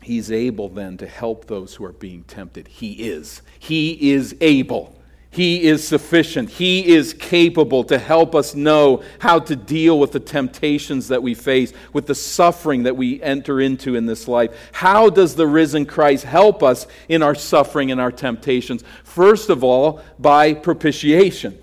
He's 0.00 0.30
able 0.30 0.68
then 0.68 0.96
to 0.98 1.08
help 1.08 1.46
those 1.46 1.74
who 1.74 1.84
are 1.84 1.92
being 1.92 2.22
tempted. 2.22 2.68
He 2.68 3.08
is. 3.08 3.42
He 3.58 4.12
is 4.12 4.36
able. 4.40 4.94
He 5.30 5.64
is 5.64 5.86
sufficient. 5.86 6.48
He 6.48 6.86
is 6.86 7.12
capable 7.12 7.84
to 7.84 7.98
help 7.98 8.34
us 8.34 8.54
know 8.54 9.02
how 9.18 9.38
to 9.40 9.54
deal 9.54 9.98
with 9.98 10.12
the 10.12 10.20
temptations 10.20 11.08
that 11.08 11.22
we 11.22 11.34
face, 11.34 11.72
with 11.92 12.06
the 12.06 12.14
suffering 12.14 12.84
that 12.84 12.96
we 12.96 13.22
enter 13.22 13.60
into 13.60 13.94
in 13.94 14.06
this 14.06 14.26
life. 14.26 14.70
How 14.72 15.10
does 15.10 15.34
the 15.34 15.46
risen 15.46 15.84
Christ 15.84 16.24
help 16.24 16.62
us 16.62 16.86
in 17.08 17.22
our 17.22 17.34
suffering 17.34 17.90
and 17.90 18.00
our 18.00 18.10
temptations? 18.10 18.82
First 19.04 19.50
of 19.50 19.62
all, 19.62 20.00
by 20.18 20.54
propitiation. 20.54 21.58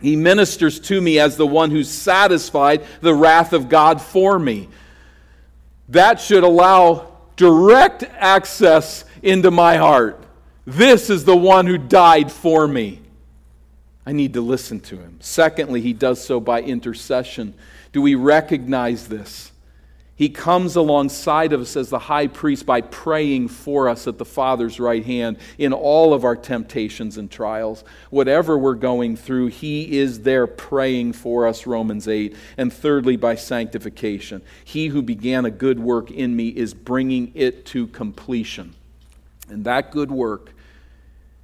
He 0.00 0.16
ministers 0.16 0.80
to 0.80 1.00
me 1.00 1.20
as 1.20 1.36
the 1.36 1.46
one 1.46 1.70
who 1.70 1.84
satisfied 1.84 2.84
the 3.00 3.14
wrath 3.14 3.52
of 3.52 3.68
God 3.68 4.02
for 4.02 4.36
me. 4.36 4.68
That 5.88 6.20
should 6.20 6.42
allow 6.42 7.12
direct 7.36 8.02
access 8.02 9.04
into 9.22 9.52
my 9.52 9.76
heart. 9.76 10.18
This 10.64 11.10
is 11.10 11.24
the 11.24 11.36
one 11.36 11.66
who 11.66 11.78
died 11.78 12.30
for 12.30 12.68
me. 12.68 13.00
I 14.06 14.12
need 14.12 14.34
to 14.34 14.40
listen 14.40 14.80
to 14.80 14.96
him. 14.96 15.18
Secondly, 15.20 15.80
he 15.80 15.92
does 15.92 16.22
so 16.24 16.40
by 16.40 16.60
intercession. 16.62 17.54
Do 17.92 18.02
we 18.02 18.14
recognize 18.14 19.08
this? 19.08 19.52
He 20.14 20.28
comes 20.28 20.76
alongside 20.76 21.52
of 21.52 21.60
us 21.60 21.76
as 21.76 21.88
the 21.88 21.98
high 21.98 22.26
priest 22.26 22.66
by 22.66 22.80
praying 22.80 23.48
for 23.48 23.88
us 23.88 24.06
at 24.06 24.18
the 24.18 24.24
Father's 24.24 24.78
right 24.78 25.04
hand 25.04 25.38
in 25.58 25.72
all 25.72 26.14
of 26.14 26.24
our 26.24 26.36
temptations 26.36 27.16
and 27.16 27.30
trials. 27.30 27.82
Whatever 28.10 28.58
we're 28.58 28.74
going 28.74 29.16
through, 29.16 29.48
He 29.48 29.98
is 29.98 30.20
there 30.20 30.46
praying 30.46 31.14
for 31.14 31.46
us, 31.46 31.66
Romans 31.66 32.06
8. 32.06 32.36
And 32.56 32.72
thirdly, 32.72 33.16
by 33.16 33.34
sanctification. 33.34 34.42
He 34.64 34.88
who 34.88 35.02
began 35.02 35.44
a 35.44 35.50
good 35.50 35.80
work 35.80 36.10
in 36.10 36.36
me 36.36 36.48
is 36.48 36.74
bringing 36.74 37.32
it 37.34 37.66
to 37.66 37.86
completion. 37.88 38.74
And 39.52 39.64
that 39.66 39.90
good 39.90 40.10
work 40.10 40.54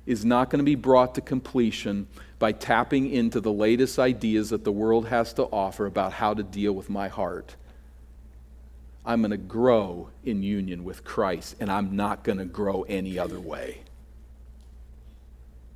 is 0.07 0.25
not 0.25 0.49
going 0.49 0.59
to 0.59 0.65
be 0.65 0.75
brought 0.75 1.15
to 1.17 1.21
completion 1.21 2.09
by 2.39 2.53
tapping 2.53 3.11
into 3.11 3.41
the 3.41 3.53
latest 3.53 3.99
ideas 3.99 4.51
that 4.51 4.65
the 4.65 4.73
world 4.73 5.09
has 5.09 5.35
to 5.35 5.43
offer 5.45 5.85
about 5.85 6.15
how 6.15 6.33
to 6.33 6.43
deal 6.43 6.73
with 6.73 6.89
my 6.89 7.09
heart. 7.09 7.57
I'm 9.05 9.21
going 9.21 9.33
to 9.33 9.37
grow 9.37 10.09
in 10.25 10.43
union 10.43 10.85
with 10.85 11.05
Christ, 11.05 11.57
and 11.61 11.71
I'm 11.71 11.95
not 11.95 12.25
going 12.25 12.39
to 12.39 12.45
grow 12.47 12.83
any 12.83 13.19
other 13.19 13.39
way. 13.39 13.83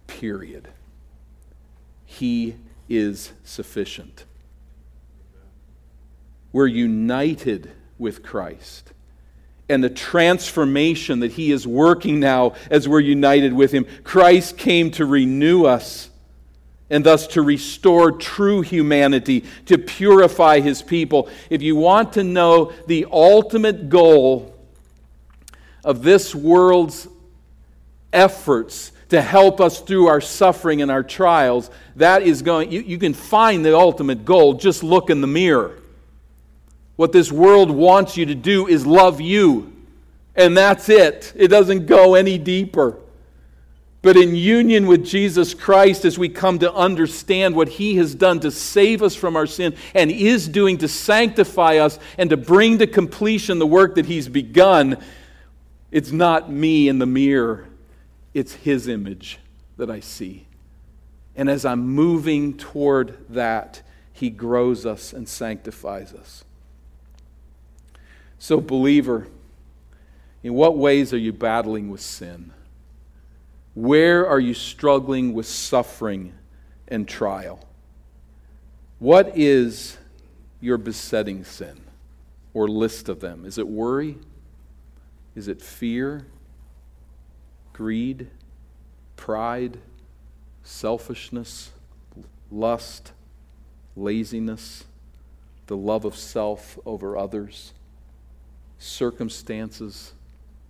Period. 0.06 0.68
He 2.06 2.56
is 2.88 3.32
sufficient. 3.44 4.24
We're 6.52 6.66
united 6.66 7.70
with 7.98 8.22
Christ 8.22 8.92
and 9.68 9.82
the 9.82 9.90
transformation 9.90 11.20
that 11.20 11.32
He 11.32 11.52
is 11.52 11.66
working 11.66 12.20
now 12.20 12.54
as 12.70 12.88
we're 12.88 13.00
united 13.00 13.52
with 13.52 13.72
Him. 13.72 13.86
Christ 14.04 14.58
came 14.58 14.90
to 14.92 15.06
renew 15.06 15.64
us 15.64 16.10
and 16.90 17.04
thus 17.04 17.26
to 17.28 17.42
restore 17.42 18.12
true 18.12 18.60
humanity, 18.60 19.44
to 19.66 19.78
purify 19.78 20.60
His 20.60 20.82
people. 20.82 21.28
If 21.48 21.62
you 21.62 21.74
want 21.74 22.12
to 22.14 22.24
know 22.24 22.72
the 22.86 23.06
ultimate 23.10 23.88
goal 23.88 24.54
of 25.84 26.02
this 26.02 26.34
world's 26.34 27.08
efforts 28.12 28.92
to 29.08 29.22
help 29.22 29.60
us 29.60 29.80
through 29.80 30.08
our 30.08 30.20
suffering 30.20 30.82
and 30.82 30.90
our 30.90 31.02
trials, 31.02 31.70
that 31.96 32.22
is 32.22 32.42
going, 32.42 32.70
you, 32.70 32.80
you 32.80 32.98
can 32.98 33.14
find 33.14 33.64
the 33.64 33.76
ultimate 33.76 34.24
goal. 34.24 34.54
Just 34.54 34.82
look 34.82 35.10
in 35.10 35.20
the 35.20 35.26
mirror. 35.26 35.81
What 36.96 37.12
this 37.12 37.32
world 37.32 37.70
wants 37.70 38.16
you 38.16 38.26
to 38.26 38.34
do 38.34 38.66
is 38.66 38.86
love 38.86 39.20
you. 39.20 39.72
And 40.34 40.56
that's 40.56 40.88
it. 40.88 41.32
It 41.36 41.48
doesn't 41.48 41.86
go 41.86 42.14
any 42.14 42.38
deeper. 42.38 42.98
But 44.02 44.16
in 44.16 44.34
union 44.34 44.88
with 44.88 45.06
Jesus 45.06 45.54
Christ, 45.54 46.04
as 46.04 46.18
we 46.18 46.28
come 46.28 46.58
to 46.58 46.72
understand 46.72 47.54
what 47.54 47.68
He 47.68 47.96
has 47.96 48.16
done 48.16 48.40
to 48.40 48.50
save 48.50 49.00
us 49.00 49.14
from 49.14 49.36
our 49.36 49.46
sin 49.46 49.76
and 49.94 50.10
is 50.10 50.48
doing 50.48 50.78
to 50.78 50.88
sanctify 50.88 51.76
us 51.76 52.00
and 52.18 52.28
to 52.30 52.36
bring 52.36 52.78
to 52.78 52.88
completion 52.88 53.60
the 53.60 53.66
work 53.66 53.94
that 53.94 54.06
He's 54.06 54.28
begun, 54.28 54.96
it's 55.92 56.10
not 56.10 56.50
me 56.50 56.88
in 56.88 56.98
the 56.98 57.06
mirror, 57.06 57.68
it's 58.34 58.54
His 58.54 58.88
image 58.88 59.38
that 59.76 59.88
I 59.88 60.00
see. 60.00 60.46
And 61.36 61.48
as 61.48 61.64
I'm 61.64 61.86
moving 61.86 62.56
toward 62.56 63.16
that, 63.28 63.82
He 64.12 64.30
grows 64.30 64.84
us 64.84 65.12
and 65.12 65.28
sanctifies 65.28 66.12
us. 66.12 66.44
So, 68.42 68.60
believer, 68.60 69.28
in 70.42 70.54
what 70.54 70.76
ways 70.76 71.14
are 71.14 71.16
you 71.16 71.32
battling 71.32 71.90
with 71.90 72.00
sin? 72.00 72.52
Where 73.74 74.26
are 74.26 74.40
you 74.40 74.52
struggling 74.52 75.32
with 75.32 75.46
suffering 75.46 76.32
and 76.88 77.06
trial? 77.06 77.64
What 78.98 79.38
is 79.38 79.96
your 80.60 80.76
besetting 80.76 81.44
sin 81.44 81.82
or 82.52 82.66
list 82.66 83.08
of 83.08 83.20
them? 83.20 83.44
Is 83.44 83.58
it 83.58 83.68
worry? 83.68 84.18
Is 85.36 85.46
it 85.46 85.62
fear? 85.62 86.26
Greed? 87.72 88.28
Pride? 89.14 89.78
Selfishness? 90.64 91.70
Lust? 92.50 93.12
Laziness? 93.94 94.82
The 95.68 95.76
love 95.76 96.04
of 96.04 96.16
self 96.16 96.76
over 96.84 97.16
others? 97.16 97.72
Circumstances 98.82 100.12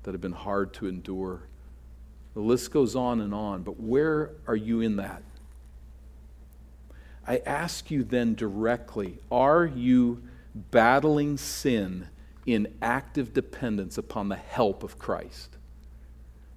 that 0.02 0.12
have 0.12 0.20
been 0.20 0.32
hard 0.32 0.74
to 0.74 0.86
endure? 0.86 1.40
The 2.34 2.40
list 2.40 2.70
goes 2.70 2.94
on 2.94 3.20
and 3.20 3.32
on, 3.32 3.62
but 3.62 3.80
where 3.80 4.32
are 4.46 4.56
you 4.56 4.82
in 4.82 4.96
that? 4.96 5.22
I 7.26 7.38
ask 7.38 7.90
you 7.90 8.04
then 8.04 8.34
directly 8.34 9.18
are 9.30 9.64
you 9.64 10.22
battling 10.54 11.38
sin 11.38 12.08
in 12.44 12.74
active 12.82 13.32
dependence 13.32 13.96
upon 13.96 14.28
the 14.28 14.36
help 14.36 14.82
of 14.82 14.98
Christ? 14.98 15.56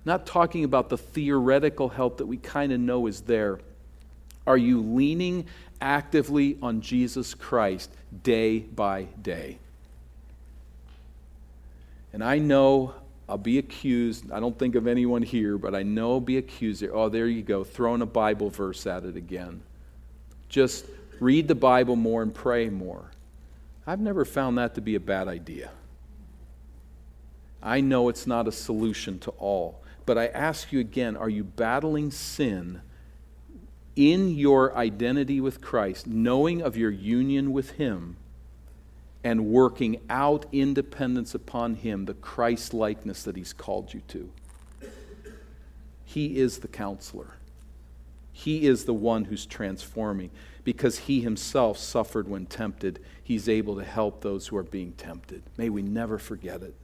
Not 0.03 0.25
talking 0.25 0.65
about 0.65 0.89
the 0.89 0.97
theoretical 0.97 1.87
help 1.87 2.17
that 2.17 2.25
we 2.25 2.35
kind 2.35 2.73
of 2.73 2.81
know 2.81 3.07
is 3.07 3.21
there. 3.21 3.59
Are 4.45 4.57
you 4.57 4.81
leaning 4.81 5.45
actively 5.79 6.57
on 6.61 6.81
Jesus 6.81 7.33
Christ 7.33 7.91
day 8.23 8.59
by 8.59 9.03
day? 9.21 9.59
And 12.15 12.23
I 12.23 12.37
know 12.37 12.93
I'll 13.27 13.37
be 13.37 13.57
accused. 13.57 14.31
I 14.31 14.39
don't 14.39 14.57
think 14.57 14.75
of 14.75 14.87
anyone 14.87 15.21
here, 15.21 15.57
but 15.57 15.75
I 15.75 15.83
know 15.83 16.13
I'll 16.13 16.21
be 16.21 16.37
accused. 16.37 16.81
Oh, 16.89 17.09
there 17.09 17.27
you 17.27 17.41
go, 17.41 17.65
throwing 17.65 18.01
a 18.01 18.05
Bible 18.05 18.49
verse 18.49 18.87
at 18.87 19.03
it 19.03 19.17
again. 19.17 19.61
Just 20.47 20.85
read 21.19 21.49
the 21.49 21.55
Bible 21.55 21.97
more 21.97 22.23
and 22.23 22.33
pray 22.33 22.69
more. 22.69 23.11
I've 23.85 23.99
never 23.99 24.23
found 24.23 24.57
that 24.57 24.75
to 24.75 24.81
be 24.81 24.95
a 24.95 24.99
bad 25.01 25.27
idea. 25.27 25.71
I 27.61 27.81
know 27.81 28.07
it's 28.07 28.25
not 28.25 28.47
a 28.47 28.51
solution 28.53 29.19
to 29.19 29.31
all. 29.31 29.83
But 30.05 30.17
I 30.17 30.27
ask 30.27 30.71
you 30.71 30.79
again 30.79 31.17
are 31.17 31.27
you 31.27 31.43
battling 31.43 32.11
sin 32.11 32.79
in 33.97 34.29
your 34.29 34.73
identity 34.77 35.41
with 35.41 35.59
Christ, 35.59 36.07
knowing 36.07 36.61
of 36.61 36.77
your 36.77 36.91
union 36.91 37.51
with 37.51 37.71
Him? 37.71 38.15
And 39.25 39.47
working 39.47 39.99
out 40.07 40.45
independence 40.51 41.33
upon 41.33 41.73
Him, 41.73 42.05
the 42.05 42.13
Christ 42.13 42.75
likeness 42.75 43.23
that 43.23 43.35
He's 43.35 43.53
called 43.53 43.91
you 43.91 44.01
to. 44.09 44.29
He 46.05 46.37
is 46.37 46.59
the 46.59 46.67
counselor. 46.67 47.31
He 48.31 48.67
is 48.67 48.85
the 48.85 48.93
one 48.93 49.25
who's 49.25 49.47
transforming. 49.47 50.29
Because 50.63 50.99
He 50.99 51.21
Himself 51.21 51.79
suffered 51.79 52.27
when 52.27 52.45
tempted, 52.45 52.99
He's 53.23 53.49
able 53.49 53.75
to 53.77 53.83
help 53.83 54.21
those 54.21 54.45
who 54.47 54.57
are 54.57 54.63
being 54.63 54.91
tempted. 54.91 55.41
May 55.57 55.69
we 55.69 55.81
never 55.81 56.19
forget 56.19 56.61
it. 56.61 56.75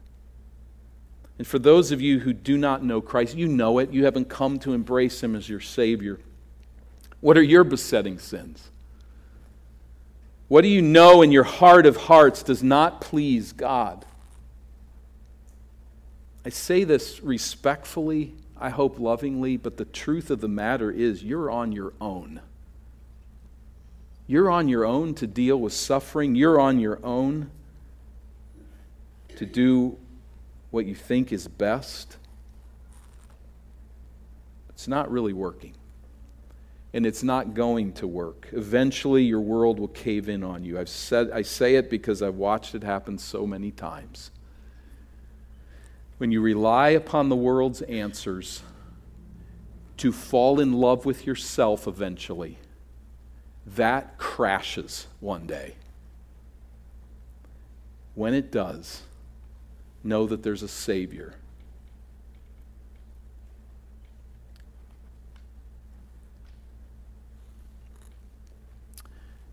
And 1.38 1.46
for 1.46 1.60
those 1.60 1.92
of 1.92 2.02
you 2.02 2.22
who 2.22 2.34
do 2.34 2.58
not 2.58 2.84
know 2.84 3.02
Christ, 3.02 3.36
you 3.36 3.48
know 3.48 3.78
it. 3.78 3.92
You 3.92 4.06
haven't 4.06 4.30
come 4.30 4.58
to 4.60 4.74
embrace 4.74 5.22
Him 5.22 5.36
as 5.36 5.48
your 5.48 5.60
Savior. 5.60 6.20
What 7.20 7.38
are 7.38 7.44
your 7.44 7.64
besetting 7.64 8.18
sins? 8.18 8.72
What 10.52 10.64
do 10.64 10.68
you 10.68 10.82
know 10.82 11.22
in 11.22 11.32
your 11.32 11.46
heart 11.46 11.86
of 11.86 11.96
hearts 11.96 12.44
does 12.44 12.62
not 12.62 13.00
please 13.00 13.54
God? 13.54 14.06
I 16.46 16.50
say 16.50 16.84
this 16.84 17.24
respectfully, 17.24 18.34
I 18.58 18.70
hope 18.70 19.00
lovingly, 19.00 19.56
but 19.56 19.78
the 19.78 19.86
truth 19.86 20.30
of 20.30 20.42
the 20.42 20.50
matter 20.50 20.92
is 20.92 21.24
you're 21.24 21.50
on 21.50 21.72
your 21.72 21.94
own. 22.02 22.42
You're 24.28 24.52
on 24.52 24.68
your 24.68 24.84
own 24.84 25.14
to 25.14 25.26
deal 25.26 25.56
with 25.56 25.72
suffering. 25.72 26.36
You're 26.36 26.60
on 26.60 26.82
your 26.82 27.00
own 27.02 27.50
to 29.38 29.46
do 29.46 29.98
what 30.70 30.86
you 30.86 30.96
think 30.96 31.32
is 31.32 31.48
best. 31.48 32.18
It's 34.72 34.90
not 34.90 35.10
really 35.10 35.32
working 35.32 35.76
and 36.94 37.06
it's 37.06 37.24
not 37.24 37.54
going 37.54 37.94
to 37.94 38.08
work. 38.08 38.48
Eventually, 38.52 39.24
your 39.24 39.40
world 39.40 39.80
will 39.80 39.88
cave 39.88 40.28
in 40.28 40.44
on 40.44 40.64
you. 40.66 40.78
I've 40.78 40.90
said, 40.90 41.32
I 41.32 41.42
say 41.42 41.76
it 41.76 41.90
because 41.90 42.22
I've 42.22 42.36
watched 42.36 42.76
it 42.76 42.84
happen 42.84 43.18
so 43.18 43.48
many 43.48 43.72
times. 43.72 44.32
When 46.18 46.32
you 46.32 46.42
rely 46.42 46.90
upon 46.90 47.30
the 47.30 47.36
world's 47.36 47.82
answers 47.84 48.62
to 49.98 50.12
fall 50.12 50.60
in 50.60 50.74
love 50.74 51.06
with 51.06 51.26
yourself 51.26 51.88
eventually, 51.88 52.58
that 53.66 54.18
crashes 54.18 55.08
one 55.20 55.48
day. 55.48 55.76
When 58.16 58.34
it 58.34 58.52
does, 58.52 59.04
know 60.04 60.28
that 60.28 60.44
there's 60.44 60.64
a 60.64 60.68
Savior 60.68 61.36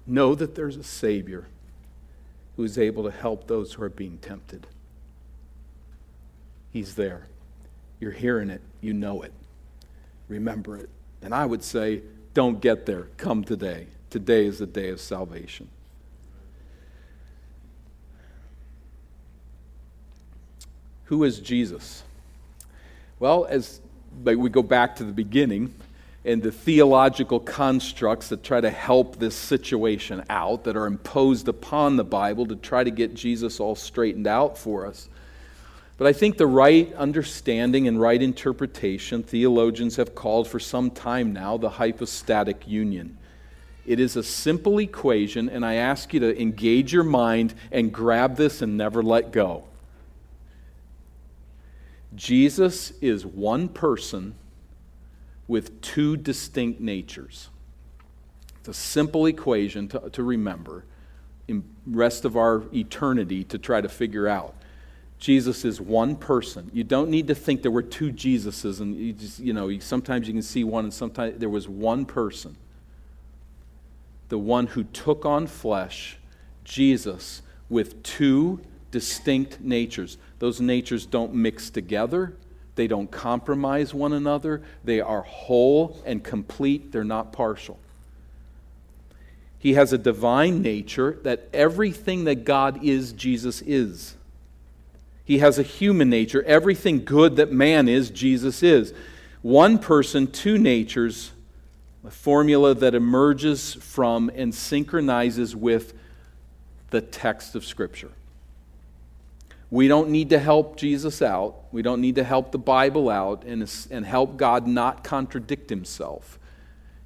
Know 0.09 0.35
that 0.35 0.55
there's 0.55 0.77
a 0.77 0.83
Savior 0.83 1.47
who 2.57 2.65
is 2.65 2.79
able 2.79 3.05
to 3.05 3.11
help 3.11 3.47
those 3.47 3.75
who 3.75 3.83
are 3.85 3.91
being 3.91 4.19
tempted. 4.19 4.67
He's 6.73 6.95
there. 6.95 7.27
You're 8.01 8.13
hearing 8.13 8.49
it. 8.49 8.63
You 8.81 8.95
know 8.95 9.23
it. 9.23 9.33
Remember 10.27 10.77
it. 10.77 10.89
And 11.23 11.35
I 11.35 11.45
would 11.45 11.63
say, 11.63 12.03
don't 12.33 12.61
get 12.61 12.87
there. 12.87 13.09
Come 13.19 13.45
today. 13.45 13.87
Today 14.11 14.47
is 14.47 14.59
the 14.59 14.67
day 14.67 14.89
of 14.89 15.01
salvation. 15.01 15.69
Who 21.05 21.25
is 21.25 21.41
Jesus? 21.41 22.03
Well, 23.19 23.45
as 23.47 23.81
we 24.25 24.49
go 24.49 24.63
back 24.63 24.97
to 24.97 25.05
the 25.05 25.13
beginning, 25.13 25.75
and 26.29 26.43
the 26.43 26.53
theological 26.53 27.41
constructs 27.41 28.29
that 28.29 28.45
try 28.45 28.61
to 28.61 28.69
help 28.69 29.17
this 29.17 29.35
situation 29.35 30.23
out, 30.29 30.65
that 30.65 30.77
are 30.77 30.85
imposed 30.85 31.49
upon 31.49 31.97
the 31.97 32.05
Bible 32.05 32.45
to 32.45 32.55
try 32.55 32.85
to 32.85 32.91
get 32.91 33.15
Jesus 33.15 33.59
all 33.59 33.75
straightened 33.75 34.27
out 34.27 34.59
for 34.59 34.85
us. 34.85 35.09
But 35.97 36.07
I 36.07 36.13
think 36.13 36.37
the 36.37 36.47
right 36.47 36.93
understanding 36.93 37.89
and 37.89 37.99
right 37.99 38.21
interpretation, 38.21 39.23
theologians 39.23 39.97
have 39.97 40.15
called 40.15 40.47
for 40.47 40.61
some 40.61 40.91
time 40.91 41.33
now 41.33 41.57
the 41.57 41.71
hypostatic 41.71 42.69
union. 42.69 43.17
It 43.87 43.99
is 43.99 44.15
a 44.15 44.23
simple 44.23 44.79
equation, 44.81 45.49
and 45.49 45.65
I 45.65 45.77
ask 45.77 46.13
you 46.13 46.21
to 46.21 46.39
engage 46.39 46.93
your 46.93 47.05
mind 47.05 47.55
and 47.73 47.91
grab 47.91 48.37
this 48.37 48.61
and 48.61 48.77
never 48.77 49.03
let 49.03 49.33
go. 49.33 49.65
Jesus 52.15 52.93
is 53.01 53.25
one 53.25 53.71
person 53.71 54.35
with 55.49 55.81
two 55.81 56.17
distinct 56.17 56.81
natures. 56.81 57.49
It's 58.61 58.69
a 58.69 58.75
simple 58.75 59.27
equation 59.27 59.89
to, 59.89 60.11
to 60.11 60.23
remember 60.23 60.85
in 61.49 61.65
rest 61.87 62.25
of 62.27 62.37
our 62.37 62.65
eternity 62.75 63.43
to 63.45 63.59
try 63.59 63.81
to 63.81 63.89
figure 63.89 64.29
out. 64.29 64.55
Jesus 65.19 65.65
is 65.65 65.81
one 65.81 66.15
person. 66.15 66.71
You 66.73 66.85
don't 66.85 67.11
need 67.11 67.27
to 67.27 67.35
think 67.35 67.63
there 67.63 67.73
were 67.73 67.83
two 67.83 68.13
Jesuses, 68.13 68.81
and 68.81 68.95
you 68.95 69.13
just, 69.13 69.41
you 69.41 69.53
know, 69.53 69.77
sometimes 69.81 70.29
you 70.29 70.35
can 70.35 70.43
see 70.43 70.63
one, 70.63 70.85
and 70.85 70.95
sometimes 70.95 71.39
there 71.39 71.49
was 71.49 71.69
one 71.69 72.05
person. 72.05 72.57
The 74.29 74.39
one 74.39 74.69
who 74.69 74.85
took 74.85 75.25
on 75.25 75.47
flesh, 75.47 76.19
Jesus, 76.63 77.43
with 77.69 78.03
two 78.05 78.61
distinct 78.91 79.61
natures. 79.61 80.19
Those 80.39 80.61
natures 80.61 81.05
don't 81.05 81.35
mix 81.35 81.69
together, 81.71 82.35
they 82.79 82.87
don't 82.87 83.11
compromise 83.11 83.93
one 83.93 84.13
another. 84.13 84.63
They 84.85 85.01
are 85.01 85.23
whole 85.23 86.01
and 86.07 86.23
complete, 86.23 86.93
they're 86.93 87.03
not 87.03 87.33
partial. 87.33 87.77
He 89.59 89.75
has 89.75 89.93
a 89.93 89.99
divine 89.99 90.63
nature 90.63 91.19
that 91.25 91.49
everything 91.53 92.23
that 92.25 92.45
God 92.45 92.85
is, 92.85 93.13
Jesus 93.13 93.63
is. 93.63 94.15
He 95.25 95.39
has 95.39 95.59
a 95.59 95.65
human 95.65 96.09
nature. 96.09 96.45
Everything 96.45 97.05
good 97.05 97.35
that 97.37 97.51
man 97.51 97.89
is, 97.89 98.11
Jesus 98.11 98.63
is. 98.63 98.95
One 99.43 99.81
person, 99.81 100.29
two 100.29 100.57
natures, 100.57 101.33
a 102.07 102.11
formula 102.13 102.77
that 102.77 102.95
emerges 102.95 103.75
from 103.75 104.31
and 104.37 104.55
synchronizes 104.55 105.57
with 105.57 105.95
the 106.91 107.01
text 107.01 107.57
of 107.57 107.65
Scripture. 107.65 108.13
We 109.71 109.89
don't 109.89 110.09
need 110.09 110.31
to 110.31 110.39
help 110.39 110.77
Jesus 110.77 111.21
out. 111.21 111.57
We 111.73 111.83
don't 111.83 112.01
need 112.01 112.15
to 112.15 112.25
help 112.25 112.53
the 112.53 112.59
Bible 112.59 113.11
out 113.11 113.45
and, 113.45 113.71
and 113.91 114.07
help 114.07 114.37
God 114.37 114.67
not 114.67 115.05
contradict 115.05 115.69
himself. 115.69 116.39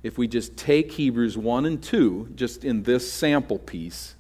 If 0.02 0.18
we 0.18 0.28
just 0.28 0.56
take 0.56 0.92
Hebrews 0.92 1.36
1 1.36 1.66
and 1.66 1.82
2, 1.82 2.30
just 2.34 2.64
in 2.64 2.82
this 2.84 3.12
sample 3.12 3.58
piece, 3.58 4.14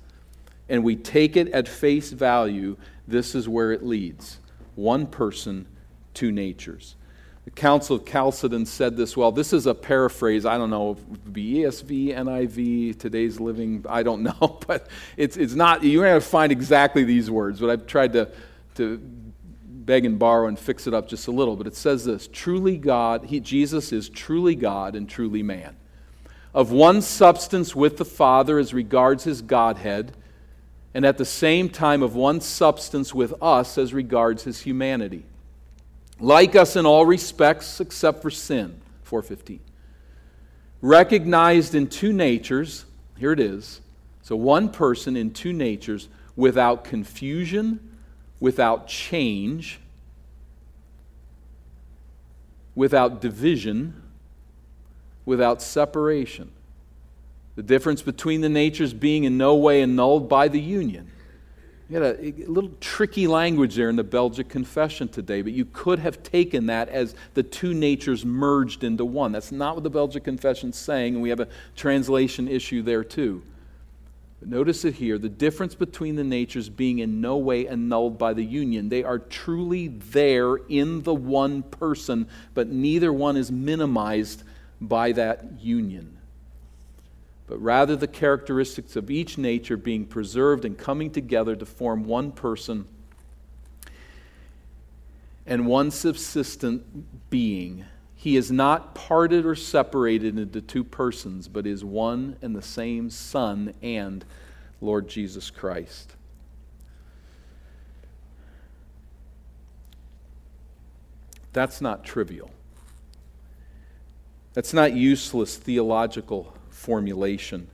and 0.68 0.82
we 0.82 0.96
take 0.96 1.36
it 1.36 1.48
at 1.48 1.68
face 1.68 2.10
value, 2.10 2.76
this 3.06 3.34
is 3.34 3.48
where 3.48 3.72
it 3.72 3.84
leads 3.84 4.38
one 4.74 5.06
person, 5.06 5.66
two 6.14 6.32
natures. 6.32 6.96
The 7.44 7.50
Council 7.50 7.96
of 7.96 8.06
Chalcedon 8.06 8.66
said 8.66 8.96
this 8.96 9.16
well. 9.16 9.32
This 9.32 9.52
is 9.52 9.66
a 9.66 9.74
paraphrase. 9.74 10.46
I 10.46 10.58
don't 10.58 10.70
know 10.70 10.94
be 11.32 11.64
NIV, 11.64 12.98
today's 12.98 13.40
living, 13.40 13.84
I 13.88 14.02
don't 14.02 14.22
know. 14.40 14.60
But 14.66 14.88
it's, 15.16 15.36
it's 15.36 15.54
not, 15.54 15.82
you're 15.82 16.04
going 16.04 16.20
to 16.20 16.26
find 16.26 16.52
exactly 16.52 17.04
these 17.04 17.30
words, 17.30 17.58
but 17.58 17.70
I've 17.70 17.86
tried 17.86 18.12
to, 18.12 18.30
to 18.76 18.98
beg 18.98 20.04
and 20.04 20.18
borrow 20.18 20.46
and 20.46 20.58
fix 20.58 20.86
it 20.86 20.94
up 20.94 21.08
just 21.08 21.26
a 21.26 21.32
little. 21.32 21.56
But 21.56 21.66
it 21.66 21.74
says 21.74 22.04
this 22.04 22.28
Truly 22.28 22.76
God, 22.76 23.24
he, 23.24 23.40
Jesus 23.40 23.92
is 23.92 24.08
truly 24.08 24.54
God 24.54 24.94
and 24.94 25.08
truly 25.08 25.42
man. 25.42 25.76
Of 26.54 26.70
one 26.70 27.02
substance 27.02 27.74
with 27.74 27.96
the 27.96 28.04
Father 28.04 28.58
as 28.58 28.72
regards 28.72 29.24
his 29.24 29.42
Godhead, 29.42 30.12
and 30.94 31.04
at 31.04 31.16
the 31.16 31.24
same 31.24 31.70
time 31.70 32.02
of 32.02 32.14
one 32.14 32.40
substance 32.40 33.14
with 33.14 33.34
us 33.42 33.78
as 33.78 33.94
regards 33.94 34.44
his 34.44 34.60
humanity 34.60 35.24
like 36.22 36.56
us 36.56 36.76
in 36.76 36.86
all 36.86 37.04
respects 37.04 37.80
except 37.80 38.22
for 38.22 38.30
sin 38.30 38.80
415 39.02 39.60
recognized 40.80 41.74
in 41.74 41.86
two 41.86 42.12
natures 42.12 42.86
here 43.18 43.32
it 43.32 43.40
is 43.40 43.80
so 44.22 44.34
one 44.36 44.70
person 44.70 45.16
in 45.16 45.32
two 45.32 45.52
natures 45.52 46.08
without 46.36 46.84
confusion 46.84 47.80
without 48.40 48.86
change 48.86 49.80
without 52.74 53.20
division 53.20 54.02
without 55.24 55.62
separation. 55.62 56.50
The 57.54 57.62
difference 57.62 58.02
between 58.02 58.40
the 58.40 58.48
natures 58.48 58.92
being 58.94 59.24
in 59.24 59.36
no 59.36 59.54
way 59.54 59.82
annulled 59.82 60.28
by 60.28 60.48
the 60.48 60.60
union 60.60 61.10
you 61.92 62.00
had 62.00 62.18
a, 62.18 62.26
a, 62.26 62.46
little 62.46 62.70
tricky 62.80 63.26
language 63.26 63.74
there 63.74 63.90
in 63.90 63.96
the 63.96 64.04
Belgic 64.04 64.48
Confession 64.48 65.08
today, 65.08 65.42
but 65.42 65.52
you 65.52 65.66
could 65.66 65.98
have 65.98 66.22
taken 66.22 66.66
that 66.66 66.88
as 66.88 67.14
the 67.34 67.42
two 67.42 67.74
natures 67.74 68.24
merged 68.24 68.82
into 68.82 69.04
one. 69.04 69.32
That's 69.32 69.52
not 69.52 69.74
what 69.74 69.84
the 69.84 69.90
Belgic 69.90 70.24
Confession 70.24 70.70
is 70.70 70.76
saying, 70.76 71.14
and 71.14 71.22
we 71.22 71.28
have 71.28 71.40
a 71.40 71.48
translation 71.76 72.48
issue 72.48 72.80
there 72.80 73.04
too. 73.04 73.42
But 74.40 74.48
notice 74.48 74.86
it 74.86 74.94
here 74.94 75.18
the 75.18 75.28
difference 75.28 75.74
between 75.74 76.16
the 76.16 76.24
natures 76.24 76.70
being 76.70 77.00
in 77.00 77.20
no 77.20 77.36
way 77.36 77.68
annulled 77.68 78.16
by 78.16 78.32
the 78.32 78.44
union. 78.44 78.88
They 78.88 79.04
are 79.04 79.18
truly 79.18 79.88
there 79.88 80.56
in 80.56 81.02
the 81.02 81.14
one 81.14 81.62
person, 81.62 82.26
but 82.54 82.68
neither 82.68 83.12
one 83.12 83.36
is 83.36 83.52
minimized 83.52 84.44
by 84.80 85.12
that 85.12 85.60
union 85.60 86.16
but 87.52 87.60
rather 87.60 87.94
the 87.94 88.08
characteristics 88.08 88.96
of 88.96 89.10
each 89.10 89.36
nature 89.36 89.76
being 89.76 90.06
preserved 90.06 90.64
and 90.64 90.78
coming 90.78 91.10
together 91.10 91.54
to 91.54 91.66
form 91.66 92.06
one 92.06 92.32
person 92.32 92.86
and 95.44 95.66
one 95.66 95.90
subsistent 95.90 97.28
being. 97.28 97.84
He 98.14 98.36
is 98.36 98.50
not 98.50 98.94
parted 98.94 99.44
or 99.44 99.54
separated 99.54 100.38
into 100.38 100.62
two 100.62 100.82
persons, 100.82 101.46
but 101.46 101.66
is 101.66 101.84
one 101.84 102.38
and 102.40 102.56
the 102.56 102.62
same 102.62 103.10
Son 103.10 103.74
and 103.82 104.24
Lord 104.80 105.06
Jesus 105.06 105.50
Christ. 105.50 106.16
That's 111.52 111.82
not 111.82 112.02
trivial. 112.02 112.50
That's 114.54 114.72
not 114.72 114.94
useless 114.94 115.58
theological 115.58 116.56
formulation. 116.82 117.68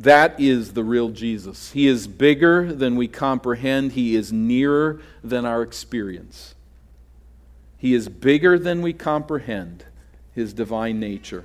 That 0.00 0.40
is 0.40 0.72
the 0.72 0.82
real 0.82 1.10
Jesus. 1.10 1.72
He 1.72 1.86
is 1.86 2.06
bigger 2.06 2.72
than 2.72 2.96
we 2.96 3.06
comprehend, 3.06 3.92
He 3.92 4.16
is 4.16 4.32
nearer 4.32 5.00
than 5.22 5.44
our 5.44 5.62
experience. 5.62 6.54
He 7.76 7.92
is 7.92 8.08
bigger 8.08 8.58
than 8.58 8.80
we 8.80 8.94
comprehend, 8.94 9.84
His 10.32 10.54
divine 10.54 10.98
nature. 10.98 11.44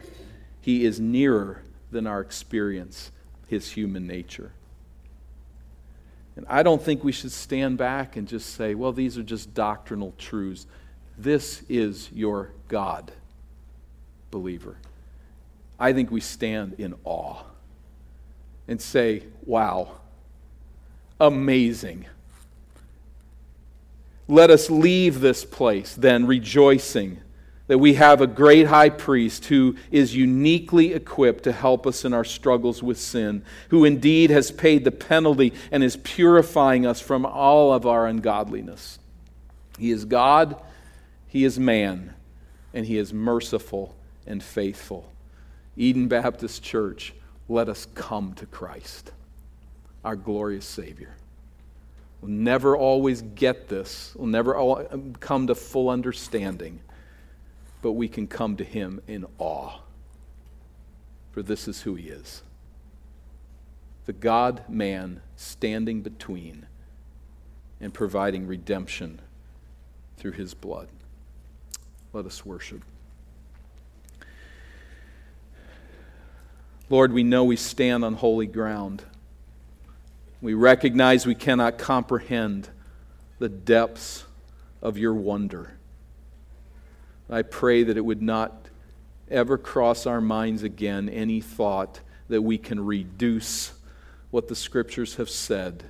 He 0.62 0.86
is 0.86 1.02
nearer 1.02 1.64
than 1.92 2.08
our 2.08 2.22
experience, 2.22 3.12
His 3.48 3.72
human 3.72 4.08
nature. 4.08 4.54
And 6.38 6.46
I 6.48 6.64
don't 6.64 6.82
think 6.82 7.04
we 7.04 7.12
should 7.12 7.34
stand 7.34 7.78
back 7.78 8.16
and 8.16 8.26
just 8.26 8.56
say, 8.56 8.74
well, 8.74 8.94
these 8.94 9.18
are 9.18 9.24
just 9.24 9.54
doctrinal 9.54 10.14
truths. 10.18 10.66
This 11.18 11.62
is 11.68 12.10
your 12.14 12.52
God, 12.70 13.12
believer. 14.32 14.78
I 15.82 15.94
think 15.94 16.12
we 16.12 16.22
stand 16.22 16.76
in 16.78 16.94
awe 17.04 17.42
and 18.68 18.80
say, 18.80 19.24
wow, 19.48 19.94
amazing. 21.20 22.06
Let 24.28 24.52
us 24.52 24.70
leave 24.70 25.22
this 25.22 25.44
place 25.44 25.96
then 25.96 26.28
rejoicing 26.28 27.20
that 27.66 27.80
we 27.80 27.96
have 27.96 28.22
a 28.22 28.28
great 28.28 28.68
high 28.68 28.90
priest 28.90 29.46
who 29.46 29.76
is 29.90 30.16
uniquely 30.16 30.94
equipped 30.94 31.46
to 31.46 31.52
help 31.52 31.88
us 31.88 32.06
in 32.06 32.14
our 32.14 32.26
struggles 32.26 32.84
with 32.84 33.00
sin, 33.00 33.44
who 33.70 33.84
indeed 33.84 34.30
has 34.30 34.52
paid 34.52 34.84
the 34.84 34.92
penalty 34.92 35.52
and 35.72 35.84
is 35.84 35.98
purifying 35.98 36.86
us 36.86 37.02
from 37.02 37.26
all 37.26 37.74
of 37.74 37.88
our 37.88 38.06
ungodliness. 38.06 39.00
He 39.80 39.90
is 39.90 40.06
God, 40.06 40.62
He 41.28 41.44
is 41.44 41.58
man, 41.58 42.14
and 42.72 42.86
He 42.86 43.00
is 43.00 43.12
merciful 43.12 43.96
and 44.28 44.44
faithful. 44.44 45.11
Eden 45.78 46.08
Baptist 46.08 46.64
Church, 46.64 47.14
let 47.48 47.70
us 47.70 47.88
come 47.96 48.34
to 48.36 48.46
Christ, 48.46 49.12
our 50.04 50.16
glorious 50.16 50.66
Savior. 50.66 51.16
We'll 52.22 52.32
never 52.32 52.78
always 52.78 53.22
get 53.22 53.68
this, 53.68 54.14
we'll 54.16 54.28
never 54.28 54.86
come 55.20 55.48
to 55.48 55.56
full 55.56 55.90
understanding, 55.90 56.82
but 57.82 57.94
we 57.94 58.08
can 58.08 58.28
come 58.28 58.58
to 58.58 58.64
Him 58.64 59.02
in 59.08 59.26
awe, 59.38 59.80
for 61.32 61.42
this 61.42 61.68
is 61.68 61.82
who 61.82 61.96
He 61.96 62.10
is 62.10 62.44
the 64.06 64.14
God 64.14 64.68
man 64.68 65.22
standing 65.36 66.02
between 66.02 66.66
and 67.80 67.94
providing 67.94 68.48
redemption 68.48 69.22
through 70.18 70.32
His 70.32 70.54
blood. 70.54 70.88
Let 72.12 72.26
us 72.26 72.46
worship. 72.46 72.82
Lord, 76.92 77.14
we 77.14 77.24
know 77.24 77.46
we 77.46 77.56
stand 77.56 78.04
on 78.04 78.16
holy 78.16 78.48
ground. 78.48 79.06
We 80.42 80.54
recognize 80.54 81.26
we 81.26 81.36
cannot 81.36 81.78
comprehend 81.78 82.68
the 83.40 83.48
depths 83.48 84.26
of 84.82 84.98
your 84.98 85.14
wonder. 85.14 85.78
I 87.30 87.44
pray 87.44 87.84
that 87.84 87.96
it 87.96 88.04
would 88.04 88.22
not 88.22 88.68
ever 89.30 89.58
cross 89.58 90.06
our 90.06 90.20
minds 90.20 90.64
again 90.64 91.08
any 91.08 91.40
thought 91.40 92.02
that 92.28 92.42
we 92.42 92.58
can 92.58 92.86
reduce 92.86 93.72
what 94.30 94.50
the 94.50 94.56
scriptures 94.56 95.16
have 95.16 95.30
said 95.30 95.86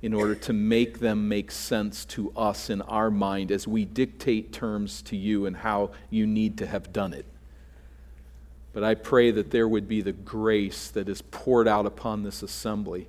in 0.00 0.14
order 0.14 0.36
to 0.36 0.52
make 0.52 1.00
them 1.00 1.28
make 1.28 1.50
sense 1.50 2.04
to 2.04 2.30
us 2.36 2.70
in 2.70 2.82
our 2.82 3.10
mind 3.10 3.50
as 3.50 3.66
we 3.66 3.84
dictate 3.84 4.52
terms 4.52 5.02
to 5.02 5.16
you 5.16 5.44
and 5.44 5.56
how 5.56 5.90
you 6.08 6.24
need 6.24 6.56
to 6.58 6.68
have 6.68 6.92
done 6.92 7.12
it. 7.12 7.26
But 8.74 8.82
I 8.82 8.96
pray 8.96 9.30
that 9.30 9.52
there 9.52 9.68
would 9.68 9.88
be 9.88 10.02
the 10.02 10.12
grace 10.12 10.88
that 10.90 11.08
is 11.08 11.22
poured 11.22 11.68
out 11.68 11.86
upon 11.86 12.24
this 12.24 12.42
assembly 12.42 13.08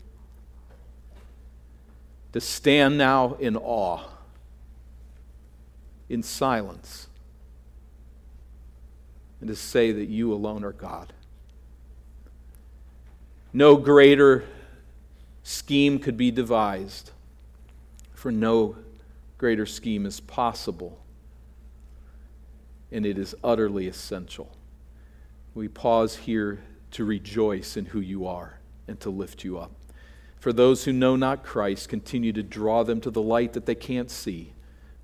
to 2.34 2.40
stand 2.40 3.00
now 3.00 3.34
in 3.40 3.58
awe, 3.58 4.04
in 6.08 6.22
silence, 6.22 7.08
and 9.42 9.48
to 9.50 9.56
say 9.56 9.92
that 9.92 10.06
you 10.06 10.32
alone 10.32 10.64
are 10.64 10.72
God. 10.72 11.14
No 13.52 13.76
greater 13.76 14.44
scheme 15.42 15.98
could 15.98 16.16
be 16.16 16.30
devised, 16.30 17.10
for 18.14 18.32
no 18.32 18.76
greater 19.40 19.66
scheme 19.66 20.06
is 20.06 20.20
possible, 20.20 21.00
and 22.92 23.04
it 23.04 23.18
is 23.18 23.34
utterly 23.44 23.88
essential 23.88 24.56
we 25.56 25.68
pause 25.68 26.16
here 26.18 26.62
to 26.92 27.04
rejoice 27.04 27.76
in 27.76 27.86
who 27.86 28.00
you 28.00 28.28
are. 28.28 28.60
and 28.88 29.00
to 29.00 29.10
lift 29.10 29.44
you 29.44 29.58
up. 29.58 29.72
For 30.40 30.54
those 30.54 30.84
who 30.84 30.94
know 30.94 31.16
not 31.16 31.44
Christ, 31.44 31.90
continue 31.90 32.32
to 32.34 32.44
draw 32.44 32.84
them 32.84 33.02
to 33.02 33.10
the 33.10 33.22
light 33.22 33.54
that 33.54 33.66
they 33.66 33.76
can't 33.76 34.12
see. 34.12 34.54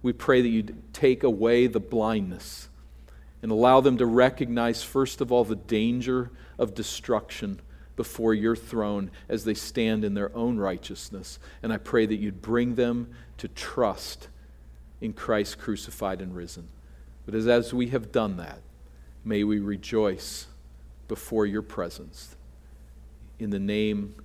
We 0.04 0.14
pray 0.14 0.42
that 0.42 0.50
you 0.50 0.64
take 0.94 1.24
away 1.24 1.68
the 1.68 1.80
blindness 1.80 2.70
and 3.42 3.52
allow 3.52 3.82
them 3.82 3.98
to 3.98 4.06
recognize, 4.06 4.84
first 4.84 5.20
of 5.20 5.32
all, 5.32 5.44
the 5.44 5.56
danger 5.56 6.30
of 6.60 6.76
destruction 6.76 7.60
before 7.96 8.34
your 8.34 8.56
throne 8.56 9.10
as 9.28 9.44
they 9.44 9.56
stand 9.56 10.06
in 10.06 10.14
their 10.14 10.36
own 10.36 10.58
righteousness. 10.58 11.40
And 11.64 11.74
I 11.74 11.78
pray 11.78 12.06
that 12.06 12.18
you'd 12.18 12.42
bring 12.42 12.76
them 12.76 13.10
to 13.38 13.48
trust 13.48 14.28
in 15.02 15.14
Christ 15.14 15.58
crucified 15.58 16.22
and 16.22 16.36
risen. 16.36 16.68
But 17.26 17.34
as, 17.34 17.48
as 17.48 17.74
we 17.74 17.88
have 17.88 18.12
done 18.12 18.38
that, 18.38 18.60
may 19.24 19.44
we 19.44 19.60
rejoice 19.60 20.48
before 21.08 21.46
your 21.46 21.62
presence 21.62 22.36
in 23.40 23.50
the 23.50 23.60
name 23.60 24.16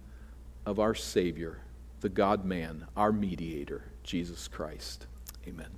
of 0.64 0.78
our 0.78 0.94
Savior, 0.94 1.58
the 2.00 2.08
God 2.08 2.44
man, 2.44 2.86
our 2.96 3.12
mediator, 3.12 3.84
Jesus 4.02 4.48
Christ. 4.48 5.06
Amen. 5.46 5.70